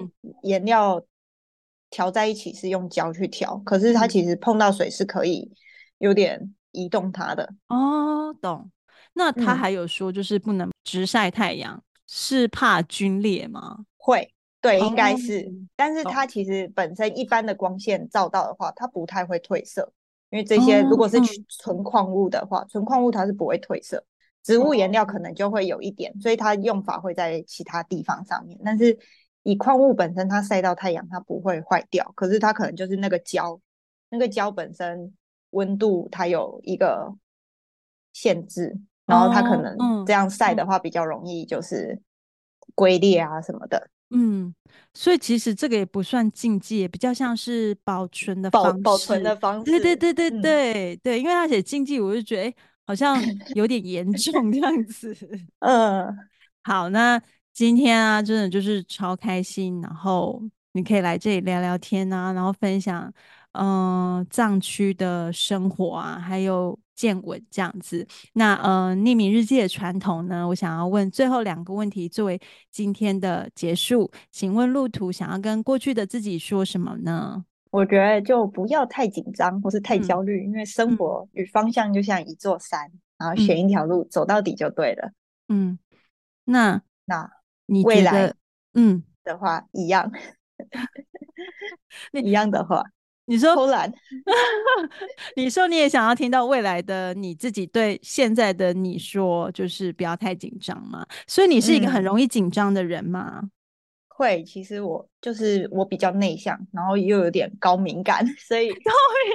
[0.42, 1.02] 颜料
[1.90, 5.52] 调在一起是用胶去调、嗯，可是它其实碰到水是可以
[6.00, 7.54] 有点移动它的。
[7.68, 8.72] 哦，懂。
[9.14, 13.86] 那他还有说，就是不能直晒太阳、嗯，是怕龟裂吗？
[13.98, 15.40] 会，对，应该是。
[15.42, 19.94] 哦、但是它其实本身一般的光线照到的话，它不太会褪色，
[20.32, 21.18] 因为这些如果是
[21.48, 24.04] 纯矿物的话，纯矿、物它是不会褪色，
[24.46, 28.60] 植物颜料可能就会有一点，所以它用法会在其他地方上面。
[28.64, 28.96] 但是
[29.42, 33.60] 以矿物本身，它晒到太阳它不会坏掉，可是它可能就是那个胶，
[34.10, 35.12] 那个胶本身
[35.50, 37.16] 温度它有一个
[38.14, 38.78] 限制，
[39.08, 42.00] 然后它可能这样晒的话比较容易就是
[42.76, 43.90] 龟裂啊什么的。
[44.12, 44.54] 嗯，
[44.94, 48.82] 所以其实这个也不算禁忌，比较像是保存的方式。
[48.84, 52.54] 保存的方式，对对对对对、嗯、对，因为他写禁忌，我就觉得哎，
[52.86, 53.18] 好像
[53.56, 55.16] 有点严重这样子。
[55.60, 56.16] 嗯，
[56.64, 57.22] 好，那
[57.54, 60.42] 今天啊，真的就是超开心，然后
[60.74, 63.12] 你可以来这里聊聊天啊，然后分享
[63.54, 66.78] 嗯、呃、藏区的生活啊，还有。
[66.96, 72.40] 见闻这样子，那呃，匿名日记的传统呢，我想要问最后两个问题作为
[72.72, 77.44] 今天的结束，请问路途想要跟过去的自己说什么呢？
[77.76, 85.12] 我觉得就不要太紧张或是太焦虑，嗯、因为生活与方向就像一座山，嗯、然后选一条路、嗯、走到底就对了。
[85.50, 85.78] 嗯，
[86.46, 87.30] 那那
[87.66, 88.34] 你未来
[88.74, 90.12] 嗯的话一样，
[92.14, 92.84] 那一样的话。
[93.28, 93.92] 你说偷懒，
[95.36, 101.04] 你说你也想要听到未来的你自己对现在的你说，就是不要太紧张嘛。
[101.26, 103.40] 所以你是一个很容易紧张的人嘛？
[103.42, 103.52] 嗯，
[104.16, 108.92] 会，其实我就是我比较内向，然后又有点高敏感， 所以高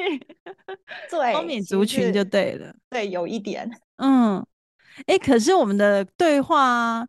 [0.08, 0.20] 敏，
[1.10, 4.38] 对，高敏族群就对了，对，有一点，嗯，
[5.06, 7.06] 哎、欸，可是我们的对话，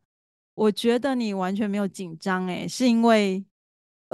[0.55, 3.43] 我觉得你完全没有紧张，哎，是因为。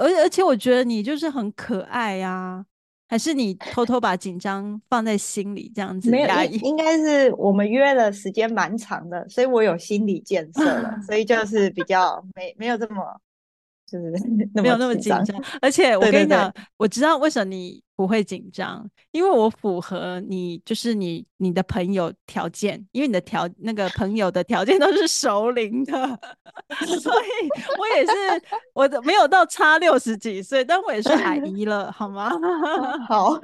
[0.00, 2.66] 而而且我觉得你就是很可爱呀、啊，
[3.08, 6.08] 还是你偷偷把紧张放在心里这样子？
[6.08, 6.28] 没有，
[6.62, 13.20] 应该是我们约了时间蛮长的，所以我有心理建设了， 所以就是比较没没有这么。
[13.90, 14.12] 就是
[14.62, 25.92] 没有那么紧张，而且我跟你讲，我知道为什么你不会紧张，因为我符合你，就是你你的朋友条件，因为你的条那个朋友的条件都是熟龄的，
[27.00, 28.12] 所以我也是，
[28.74, 32.30] 我的没有到差六十几岁，但我也是阿姨 了，好吗？
[33.08, 33.40] 好，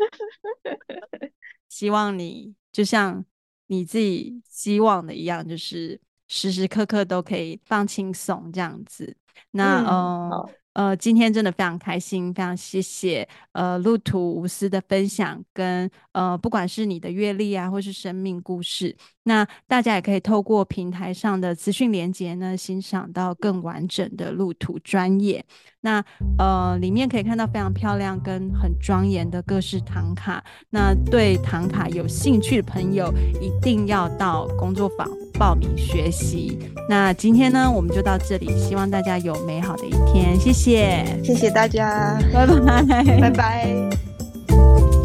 [1.68, 3.24] 希望你就像
[3.68, 9.16] 你自己希望的一样，就是时时刻刻都可以放轻松这样子。
[9.53, 25.44] 那嗯、呃，呃，今天真的非常开心，非常谢谢呃路途无私的分享跟呃，不管是你的阅历啊，或是生命故事，那大家也可以透过平台上的资讯连接呢，欣赏到更完整的路途专业。
[25.80, 26.02] 那
[26.38, 30.42] 呃，里面可以看到非常漂亮跟很庄严的各式唐卡。
[30.70, 35.06] 那对唐卡有兴趣的朋友，一定要到工作坊
[35.38, 36.58] 报名学习。
[36.88, 40.38] 那今天呢，我们就到这里，希望大家有美好的一天。
[40.38, 45.03] 谢谢，谢谢大家，拜拜，拜拜。